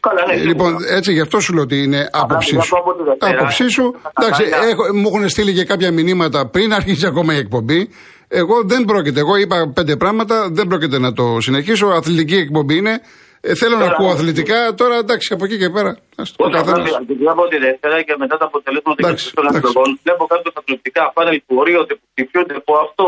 Καλά, 0.00 0.26
ναι. 0.26 0.32
Ε, 0.32 0.36
λοιπόν, 0.44 0.76
έτσι 0.90 1.12
γι' 1.12 1.20
αυτό 1.20 1.40
σου 1.40 1.52
λέω 1.54 1.62
ότι 1.62 1.82
είναι 1.82 2.08
άποψής 2.12 2.52
να 2.56 2.62
σου. 2.62 2.70
πω 2.70 2.76
από 2.78 2.94
τη 2.94 3.02
Δευτέρα, 3.02 3.32
Άποψής 3.38 3.72
σου. 3.72 3.94
θα 4.02 4.10
Εντάξει, 4.20 4.42
κάνει- 4.48 4.70
έχω, 4.70 4.82
μου 4.94 5.06
έχουν 5.12 5.28
στείλει 5.28 5.52
και 5.54 5.64
κάποια 5.64 5.90
μηνύματα 5.92 6.48
πριν 6.48 6.72
αρχίσει 6.74 7.06
ακόμα 7.06 7.34
η 7.34 7.36
εκπομπή. 7.36 7.88
Εγώ 8.28 8.62
δεν 8.64 8.84
πρόκειται. 8.84 9.20
Εγώ 9.20 9.36
είπα 9.36 9.72
πέντε 9.74 9.96
πράγματα, 9.96 10.48
δεν 10.50 10.66
πρόκειται 10.66 10.98
να 10.98 11.12
το 11.12 11.40
συνεχίσω. 11.40 11.86
Αθλητική 11.86 12.36
εκπομπή 12.36 12.76
είναι. 12.76 13.00
Ε, 13.40 13.54
θέλω 13.54 13.76
να 13.76 13.80
Τώρα, 13.82 13.92
ακούω 13.92 14.06
ναι. 14.06 14.12
αθλητικά. 14.12 14.74
Τώρα 14.74 14.96
εντάξει, 15.04 15.32
από 15.34 15.44
εκεί 15.44 15.58
και 15.58 15.70
πέρα. 15.76 15.92
ας 16.16 16.28
το 16.36 16.44
Όχι, 16.44 16.52
καθένας. 16.56 16.78
απλά 16.78 16.98
βλέπω 17.22 17.42
τη 17.52 17.58
Δευτέρα 17.66 18.02
και 18.02 18.14
μετά 18.22 18.36
τα 18.40 18.44
αποτελέσματα 18.50 18.96
και 19.02 19.06
Εντάξει, 19.06 19.26
των 19.34 19.44
εντάξει. 19.46 19.58
εκλογών. 19.68 19.88
Βλέπω 20.04 20.22
κάποιου 20.32 20.52
αθλητικά 20.60 21.02
πάνελ 21.14 21.36
που 21.46 21.54
ορίονται, 21.62 21.94
που 22.00 22.06
χτυπιούνται, 22.12 22.54
που 22.66 22.72
αυτό, 22.84 23.06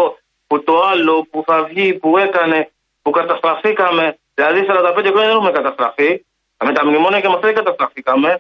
που 0.49 0.57
το 0.69 0.75
άλλο, 0.93 1.15
που 1.31 1.39
θα 1.49 1.57
βγει, 1.69 1.89
που 2.03 2.11
έκανε, 2.27 2.59
που 3.03 3.11
καταστραφήκαμε. 3.19 4.05
Δηλαδή 4.37 4.59
45 4.69 5.11
χρόνια 5.13 5.29
δεν 5.31 5.37
έχουμε 5.39 5.53
καταστραφεί. 5.61 6.11
Με 6.67 6.73
τα 6.73 6.87
μνημόνια 6.87 7.21
και 7.21 7.29
με 7.29 7.35
αυτά 7.35 7.47
δεν 7.47 7.57
καταστραφήκαμε. 7.61 8.31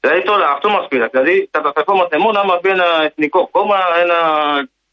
Δηλαδή 0.00 0.22
τώρα 0.22 0.46
αυτό 0.54 0.68
μας 0.68 0.88
πήρε. 0.88 1.06
Δηλαδή 1.12 1.48
καταστραφόμαστε 1.50 2.18
μόνο 2.18 2.38
άμα 2.40 2.58
μπει 2.62 2.68
ένα 2.68 2.88
εθνικό 3.08 3.48
κόμμα, 3.50 3.78
ένα, 4.02 4.18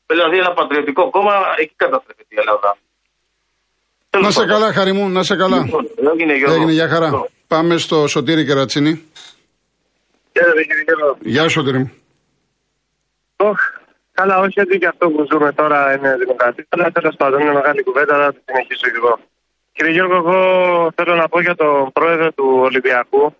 δηλαδή 0.05 0.37
ένα 0.37 0.51
πατριωτικό 0.53 1.09
κόμμα, 1.09 1.33
εκεί 1.57 1.73
καταστρέφεται 1.75 2.33
η 2.35 2.39
Ελλάδα. 2.39 2.77
Να 4.21 4.31
σε 4.31 4.45
καλά, 4.45 4.73
Χαρή 4.73 4.93
μου, 4.93 5.09
να 5.09 5.23
σε 5.23 5.35
καλά. 5.35 5.57
Λοιπόν, 5.57 5.89
Έγινε, 6.13 6.35
Γιώργο. 6.35 6.55
Έγινε, 6.55 6.71
για 6.71 6.87
χαρά. 6.87 7.27
Πάμε 7.47 7.77
στο 7.77 8.07
Σωτήρι 8.07 8.45
Κερατσίνη. 8.45 9.03
Χαίρετε 10.33 10.63
κύριε 10.63 10.83
Γιώργο. 10.87 11.17
Γεια 11.21 11.43
σου, 11.43 11.49
Σωτήρι 11.49 11.77
μου. 11.77 11.91
Ωχ, 13.37 13.59
Καλά, 14.19 14.39
όχι 14.39 14.59
ότι 14.59 14.77
και 14.77 14.87
αυτό 14.87 15.09
που 15.09 15.27
ζούμε 15.31 15.51
τώρα 15.51 15.93
είναι 15.95 16.15
δημοκρατία, 16.17 16.65
αλλά 16.69 16.91
τέλος 16.91 17.15
πάντων 17.15 17.39
είναι 17.39 17.53
μεγάλη 17.53 17.83
κουβέντα, 17.83 18.15
θα 18.17 18.33
τη 18.33 18.39
συνεχίσω 18.45 18.87
και 18.91 18.99
εγώ. 19.01 19.19
Κύριε 19.77 19.91
Γιώργο, 19.91 20.15
εγώ 20.15 20.91
θέλω 20.95 21.15
να 21.15 21.27
πω 21.29 21.41
για 21.41 21.55
τον 21.55 21.91
πρόεδρο 21.91 22.31
του 22.31 22.57
Ολυμπιακού, 22.59 23.35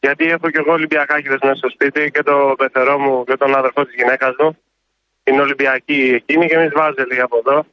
γιατί 0.00 0.24
έχω 0.24 0.50
και 0.50 0.58
εγώ 0.58 0.72
Ολυμπιακάκιδες 0.72 1.38
μέσα 1.42 1.54
στο 1.54 1.68
σπίτι 1.68 2.10
και 2.10 2.22
τον 2.22 2.56
πεθερό 2.56 2.98
μου 2.98 3.24
και 3.24 3.36
τον 3.36 3.54
αδερφό 3.54 3.84
της 3.84 3.94
γυναίκας 3.94 4.34
μου. 4.38 4.58
Είναι 5.24 5.40
Ολυμπιακοί 5.40 6.12
εκείνοι 6.14 6.46
και 6.46 6.54
εμείς 6.54 6.72
βάζελοι 6.74 7.20
από 7.20 7.36
εδώ. 7.46 7.64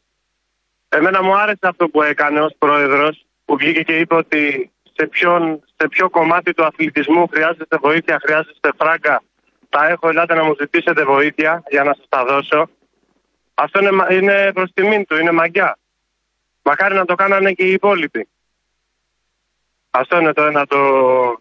Εμένα 0.89 1.23
μου 1.23 1.35
άρεσε 1.35 1.59
αυτό 1.61 1.89
που 1.89 2.01
έκανε 2.01 2.39
ως 2.41 2.53
πρόεδρος, 2.57 3.25
που 3.45 3.57
βγήκε 3.57 3.81
και 3.81 3.97
είπε 3.97 4.15
ότι 4.15 4.71
σε, 4.93 5.07
ποιον, 5.07 5.63
σε 5.75 5.87
ποιο 5.87 6.09
κομμάτι 6.09 6.53
του 6.53 6.65
αθλητισμού 6.65 7.27
χρειάζεστε 7.27 7.77
βοήθεια, 7.81 8.19
χρειάζεστε 8.23 8.69
φράγκα. 8.77 9.23
Τα 9.69 9.87
έχω, 9.87 10.09
ελάτε 10.09 10.33
να 10.33 10.43
μου 10.43 10.55
ζητήσετε 10.59 11.03
βοήθεια 11.03 11.63
για 11.69 11.83
να 11.83 11.93
σας 11.93 12.05
τα 12.09 12.25
δώσω. 12.25 12.69
Αυτό 13.53 13.79
είναι, 13.79 13.91
μα- 13.91 14.13
είναι 14.13 14.51
προς 14.53 14.71
τιμήν 14.73 15.05
του, 15.05 15.15
είναι 15.17 15.31
μαγιά. 15.31 15.77
Μακάρι 16.63 16.95
να 16.95 17.05
το 17.05 17.15
κάνανε 17.15 17.51
και 17.51 17.63
οι 17.63 17.71
υπόλοιποι. 17.71 18.27
Αυτό 19.89 20.19
είναι 20.19 20.33
το 20.33 20.43
ένα 20.43 20.65
το, 20.65 20.77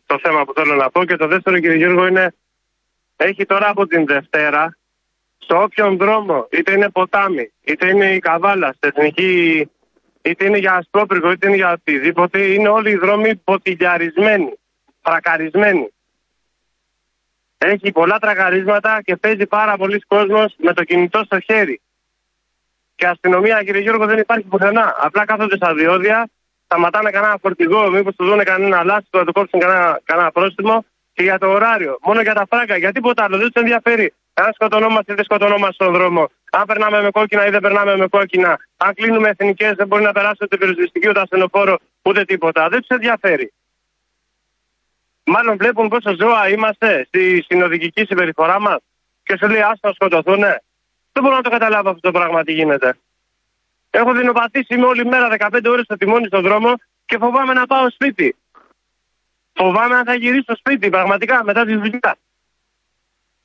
το 0.07 0.19
θέμα 0.23 0.45
που 0.45 0.53
θέλω 0.53 0.75
να 0.75 0.91
πω. 0.91 1.05
Και 1.05 1.17
το 1.17 1.27
δεύτερο, 1.27 1.59
κύριε 1.59 1.77
Γιώργο, 1.77 2.07
είναι 2.07 2.35
έχει 3.17 3.47
τώρα 3.47 3.69
από 3.69 3.87
την 3.87 4.07
Δευτέρα 4.07 4.77
στο 5.39 5.63
όποιον 5.63 5.97
δρόμο, 5.97 6.49
είτε 6.51 6.73
είναι 6.73 6.91
ποτάμι, 6.91 7.53
είτε 7.65 7.89
είναι 7.89 8.15
η 8.15 8.19
καβάλα, 8.19 8.73
στην 8.73 8.89
εθνική, 8.95 9.71
είτε 10.23 10.45
είναι 10.45 10.59
για 10.59 10.75
ασπρόπυργο, 10.75 11.31
είτε 11.31 11.47
είναι 11.47 11.57
για 11.57 11.73
οτιδήποτε, 11.73 12.39
είναι 12.39 12.69
όλοι 12.69 12.91
οι 12.91 12.97
δρόμοι 12.97 13.37
ποτηλιαρισμένοι, 13.37 14.59
τρακαρισμένοι. 15.03 15.93
Έχει 17.59 17.93
πολλά 17.93 18.19
τρακαρίσματα 18.19 19.03
και 19.03 19.17
παίζει 19.17 19.47
πάρα 19.47 19.77
πολλοί 19.77 19.99
κόσμος 19.99 20.55
με 20.59 20.73
το 20.73 20.85
κινητό 20.85 21.25
στο 21.25 21.41
χέρι. 21.41 21.81
Και 23.01 23.07
αστυνομία, 23.07 23.63
κύριε 23.65 23.81
Γιώργο, 23.81 24.07
δεν 24.07 24.19
υπάρχει 24.19 24.47
πουθενά. 24.47 24.95
Απλά 24.99 25.25
κάθονται 25.25 25.57
στα 25.57 25.75
διόδια, 25.75 26.29
σταματάνε 26.65 27.11
κανένα 27.11 27.37
φορτηγό, 27.43 27.91
μήπως 27.91 28.15
του 28.17 28.25
δουν 28.25 28.45
κανένα 28.45 28.85
λάστιχο, 28.85 29.19
να 29.19 29.25
του 29.25 29.33
κόψουν 29.33 29.61
κανένα, 29.61 30.01
κανένα 30.05 30.31
πρόστιμο 30.31 30.85
και 31.13 31.23
για 31.23 31.39
το 31.39 31.47
ωράριο. 31.47 31.99
Μόνο 32.03 32.21
για 32.21 32.35
τα 32.35 32.47
φράγκα, 32.51 32.77
για 32.77 32.93
τίποτα 32.93 33.25
άλλο. 33.25 33.37
Δεν 33.37 33.47
τους 33.51 33.63
ενδιαφέρει 33.63 34.15
αν 34.35 34.53
σκοτωνόμαστε 34.53 35.13
ή 35.13 35.15
δεν 35.15 35.25
σκοτωνόμαστε 35.25 35.73
στον 35.73 35.93
δρόμο. 35.93 36.31
Αν 36.51 36.65
περνάμε 36.67 37.03
με 37.03 37.11
κόκκινα 37.11 37.47
ή 37.47 37.51
δεν 37.51 37.61
περνάμε 37.61 37.97
με 37.97 38.07
κόκκινα. 38.07 38.59
Αν 38.77 38.95
κλείνουμε 38.95 39.29
εθνικές, 39.29 39.75
δεν 39.75 39.87
μπορεί 39.87 40.03
να 40.03 40.13
περάσει 40.13 40.39
ούτε 40.43 40.57
πυροσβεστική 40.57 41.09
ούτε 41.09 41.21
ασθενοφόρο 41.21 41.79
ούτε 42.03 42.25
τίποτα. 42.25 42.69
Δεν 42.69 42.79
τους 42.81 42.89
ενδιαφέρει. 42.89 43.53
Μάλλον 45.25 45.57
βλέπουν 45.57 45.89
πόσο 45.89 46.15
ζώα 46.21 46.49
είμαστε 46.49 47.05
στη 47.07 47.45
συνοδικική 47.49 48.05
συμπεριφορά 48.05 48.61
μας 48.61 48.79
και 49.23 49.37
σου 49.41 49.49
λέει 49.49 49.61
άστα 49.61 49.89
να 49.89 49.93
σκοτωθούνε. 49.93 50.63
Δεν 51.21 51.29
μπορώ 51.29 51.41
να 51.43 51.49
το 51.49 51.57
καταλάβω 51.59 51.89
αυτό 51.91 52.01
το 52.01 52.19
πράγμα 52.19 52.43
τι 52.43 52.53
γίνεται. 52.53 52.99
Έχω 53.91 54.13
δεινοπαθήσει 54.13 54.75
είμαι 54.75 54.87
όλη 54.87 55.05
μέρα 55.05 55.29
15 55.39 55.61
ώρες 55.67 55.85
στο 55.85 55.97
τιμόνι 55.97 56.27
στον 56.27 56.43
δρόμο 56.43 56.75
και 57.07 57.19
φοβάμαι 57.19 57.53
να 57.53 57.67
πάω 57.67 57.91
σπίτι. 57.91 58.37
Φοβάμαι 59.53 59.95
αν 59.97 60.05
θα 60.05 60.15
γυρίσω 60.15 60.57
σπίτι 60.57 60.89
πραγματικά 60.91 61.45
μετά 61.45 61.65
τη 61.65 61.75
δουλειά. 61.77 62.17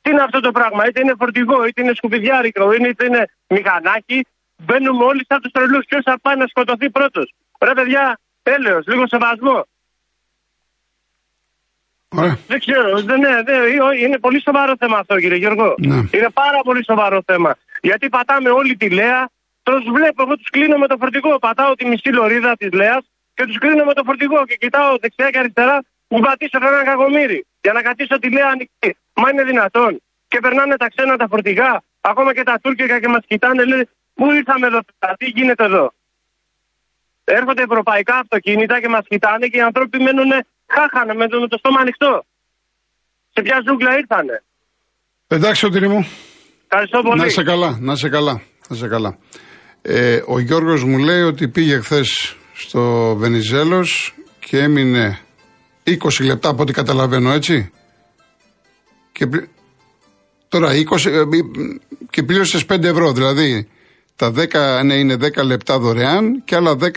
Τι 0.01 0.09
είναι 0.11 0.21
αυτό 0.21 0.39
το 0.39 0.51
πράγμα, 0.51 0.87
είτε 0.87 0.99
είναι 0.99 1.13
φορτηγό, 1.17 1.65
είτε 1.65 1.81
είναι 1.81 1.93
σκουπιδιάρικο, 1.93 2.73
είτε 2.73 3.05
είναι 3.05 3.29
μηχανάκι. 3.47 4.25
Μπαίνουμε 4.57 5.03
όλοι 5.03 5.25
σαν 5.27 5.41
τους 5.41 5.51
τρελούς. 5.51 5.85
Ποιο 5.85 6.01
θα 6.03 6.19
πάει 6.21 6.35
να 6.35 6.47
σκοτωθεί 6.47 6.89
πρώτος. 6.89 7.33
Ρε 7.59 7.73
παιδιά, 7.73 8.19
τέλειος, 8.43 8.85
λίγο 8.87 9.07
σεβασμό. 9.07 9.67
Ωραία. 12.09 12.37
Δεν 12.47 12.59
ξέρω. 12.59 13.01
Δεν, 13.01 13.19
ναι, 13.19 13.43
δεν, 13.43 13.61
είναι 14.03 14.17
πολύ 14.17 14.41
σοβαρό 14.41 14.73
θέμα 14.79 14.97
αυτό, 14.97 15.19
κύριε 15.19 15.37
Γιώργο. 15.37 15.75
Ναι. 15.77 15.95
Είναι 15.95 16.29
πάρα 16.33 16.59
πολύ 16.63 16.83
σοβαρό 16.83 17.21
θέμα. 17.25 17.55
Γιατί 17.87 18.09
πατάμε 18.09 18.49
όλη 18.49 18.75
τη 18.75 18.89
Λέα, 18.89 19.29
τους 19.63 19.83
βλέπω, 19.95 20.23
εγώ 20.23 20.35
τους 20.37 20.49
κλείνω 20.49 20.77
με 20.77 20.87
το 20.87 20.95
φορτηγό. 20.99 21.39
Πατάω 21.39 21.75
τη 21.75 21.85
μισή 21.85 22.09
λωρίδα 22.09 22.55
της 22.57 22.71
Λέας 22.71 23.03
και 23.33 23.45
τους 23.45 23.57
κλείνω 23.57 23.83
με 23.83 23.93
το 23.93 24.03
φορτηγό 24.05 24.45
και 24.45 24.55
κοιτάω 24.55 24.97
δεξιά 24.97 25.29
και 25.29 25.37
αριστερά 25.37 25.83
που 26.07 26.19
πατήσω 26.19 26.59
κανένα 26.59 26.83
κακομύρι 26.83 27.45
για 27.61 27.73
να 27.73 27.81
κατήσω 27.81 28.19
τη 28.19 28.29
Λέα 28.29 28.47
ανοιχτή. 28.47 28.97
Μα 29.13 29.29
είναι 29.29 29.43
δυνατόν. 29.43 30.01
Και 30.27 30.39
περνάνε 30.39 30.75
τα 30.75 30.87
ξένα 30.89 31.17
τα 31.17 31.27
φορτηγά, 31.27 31.83
ακόμα 32.01 32.33
και 32.33 32.43
τα 32.43 32.59
τουρκικά 32.63 32.99
και 32.99 33.07
μας 33.07 33.23
κοιτάνε, 33.27 33.63
λέει, 33.63 33.89
Πού 34.13 34.31
ήρθαμε 34.31 34.67
εδώ, 34.67 34.79
πέρα, 34.99 35.15
τι 35.17 35.25
γίνεται 35.29 35.63
εδώ; 35.63 35.93
Έρχονται 37.23 37.63
ευρωπαϊκά 37.63 38.15
αυτοκίνητα 38.17 38.79
και 38.81 38.87
μας 38.87 39.05
κοιτάνε 39.07 39.47
και 39.47 39.57
οι 39.57 39.61
άνθρωποι 39.61 39.99
μένουν 39.99 40.31
χάχανε 40.67 41.13
με 41.13 41.27
το, 41.27 41.39
με 41.39 41.47
το 41.47 41.57
στόμα 41.57 41.79
ανοιχτό. 41.79 42.25
Σε 43.33 43.41
ποια 43.41 43.61
ζούγκλα 43.67 43.97
ήρθανε; 43.97 44.43
Εντάξει, 45.27 45.59
Σωτήρι 45.59 45.87
μου. 45.87 46.05
Ευχαριστώ 46.77 47.01
πολύ. 47.09 47.21
Να 47.21 47.29
σε 47.29 47.43
καλά, 47.43 47.77
να 47.81 47.95
σε 47.95 48.09
καλά. 48.09 48.41
Να 48.69 48.75
σε 48.75 48.87
καλά. 48.87 49.17
Ε, 49.81 50.21
ο 50.27 50.39
Γιώργος 50.39 50.83
μου 50.83 50.97
λέει 50.97 51.21
ότι 51.21 51.47
πήγε 51.47 51.79
χθες 51.79 52.35
στο 52.53 53.15
Βενιζέλος 53.17 54.15
και 54.39 54.57
έμεινε 54.59 55.19
20 55.83 55.93
λεπτά 56.25 56.49
από 56.49 56.61
ό,τι 56.61 56.73
καταλαβαίνω 56.73 57.31
έτσι. 57.31 57.71
Και 59.11 59.27
πλη- 59.27 59.47
Τώρα 60.47 60.73
20 60.75 61.09
ε, 61.09 61.25
μη- 61.25 61.79
και 62.09 62.23
πλήρωσες 62.23 62.65
5 62.65 62.83
ευρώ. 62.83 63.11
Δηλαδή 63.13 63.67
τα 64.15 64.31
10 64.31 64.81
ναι, 64.83 64.93
είναι 64.93 65.15
10 65.15 65.43
λεπτά 65.45 65.79
δωρεάν 65.79 66.43
και 66.45 66.55
άλλα 66.55 66.75
10 66.75 66.87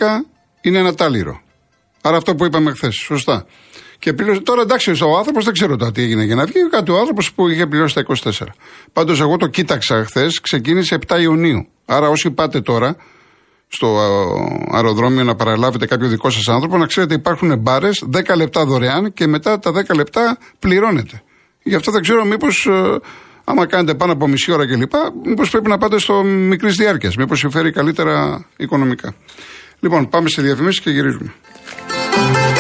είναι 0.61 0.79
ένα 0.79 0.95
τάλιρο. 0.95 1.41
Άρα 2.01 2.17
αυτό 2.17 2.35
που 2.35 2.45
είπαμε 2.45 2.71
χθες. 2.71 2.95
Σωστά. 2.95 3.47
Και 3.99 4.13
πλήρωσε, 4.13 4.41
τώρα 4.41 4.63
εντάξει, 4.63 4.91
ο 4.91 5.17
άνθρωπος 5.17 5.45
δεν 5.45 5.53
ξέρω 5.53 5.77
τώρα 5.77 5.93
τι 5.93 6.03
έγινε 6.03 6.25
για 6.25 6.35
να 6.35 6.45
βγει. 6.45 6.69
Κάτι 6.71 6.91
ο 6.91 6.99
άνθρωπος 6.99 7.33
που 7.33 7.49
είχε 7.49 7.67
πληρώσει 7.67 7.95
τα 7.95 8.01
24. 8.01 8.31
Πάντως, 8.93 9.21
εγώ 9.21 9.37
το 9.37 9.47
κοίταξα 9.47 10.05
χθες, 10.05 10.41
ξεκίνησε 10.41 10.99
7 11.07 11.21
Ιουνίου. 11.21 11.69
Άρα, 11.85 12.09
όσοι 12.09 12.31
πάτε 12.31 12.61
τώρα 12.61 12.97
στο 13.69 13.99
αεροδρόμιο 14.73 15.25
να 15.25 15.35
παραλάβετε 15.35 15.87
κάποιο 15.87 16.09
δικό 16.09 16.31
σας 16.31 16.49
άνθρωπο, 16.49 16.77
να 16.77 16.87
ξέρετε 16.87 17.15
υπάρχουν 17.15 17.59
μπάρες 17.59 18.05
10 18.13 18.37
λεπτά 18.37 18.65
δωρεάν 18.65 19.13
και 19.13 19.27
μετά 19.27 19.59
τα 19.59 19.73
10 19.73 19.95
λεπτά 19.95 20.39
πληρώνετε. 20.59 21.23
Γι' 21.63 21.75
αυτό 21.75 21.91
δεν 21.91 22.03
ξέρω 22.03 22.25
μήπως. 22.25 22.69
Άμα 23.45 23.67
κάνετε 23.67 23.95
πάνω 23.95 24.13
από 24.13 24.29
μισή 24.29 24.53
ώρα 24.53 24.67
κλπ., 24.67 24.93
μήπως 25.25 25.51
πρέπει 25.51 25.69
να 25.69 25.79
πάτε 25.79 25.99
στο 25.99 26.23
μικρής 26.23 26.75
διάρκειας. 26.75 27.17
Μήπως 27.17 27.39
συμφέρει 27.39 27.71
καλύτερα 27.71 28.47
οικονομικά. 28.57 29.15
Λοιπόν, 29.81 30.09
πάμε 30.09 30.29
σε 30.29 30.43
διαφημίσεις 30.43 30.81
και 30.81 30.91
γυρίζουμε. 30.91 31.35
Thank 32.13 32.53
you. 32.53 32.58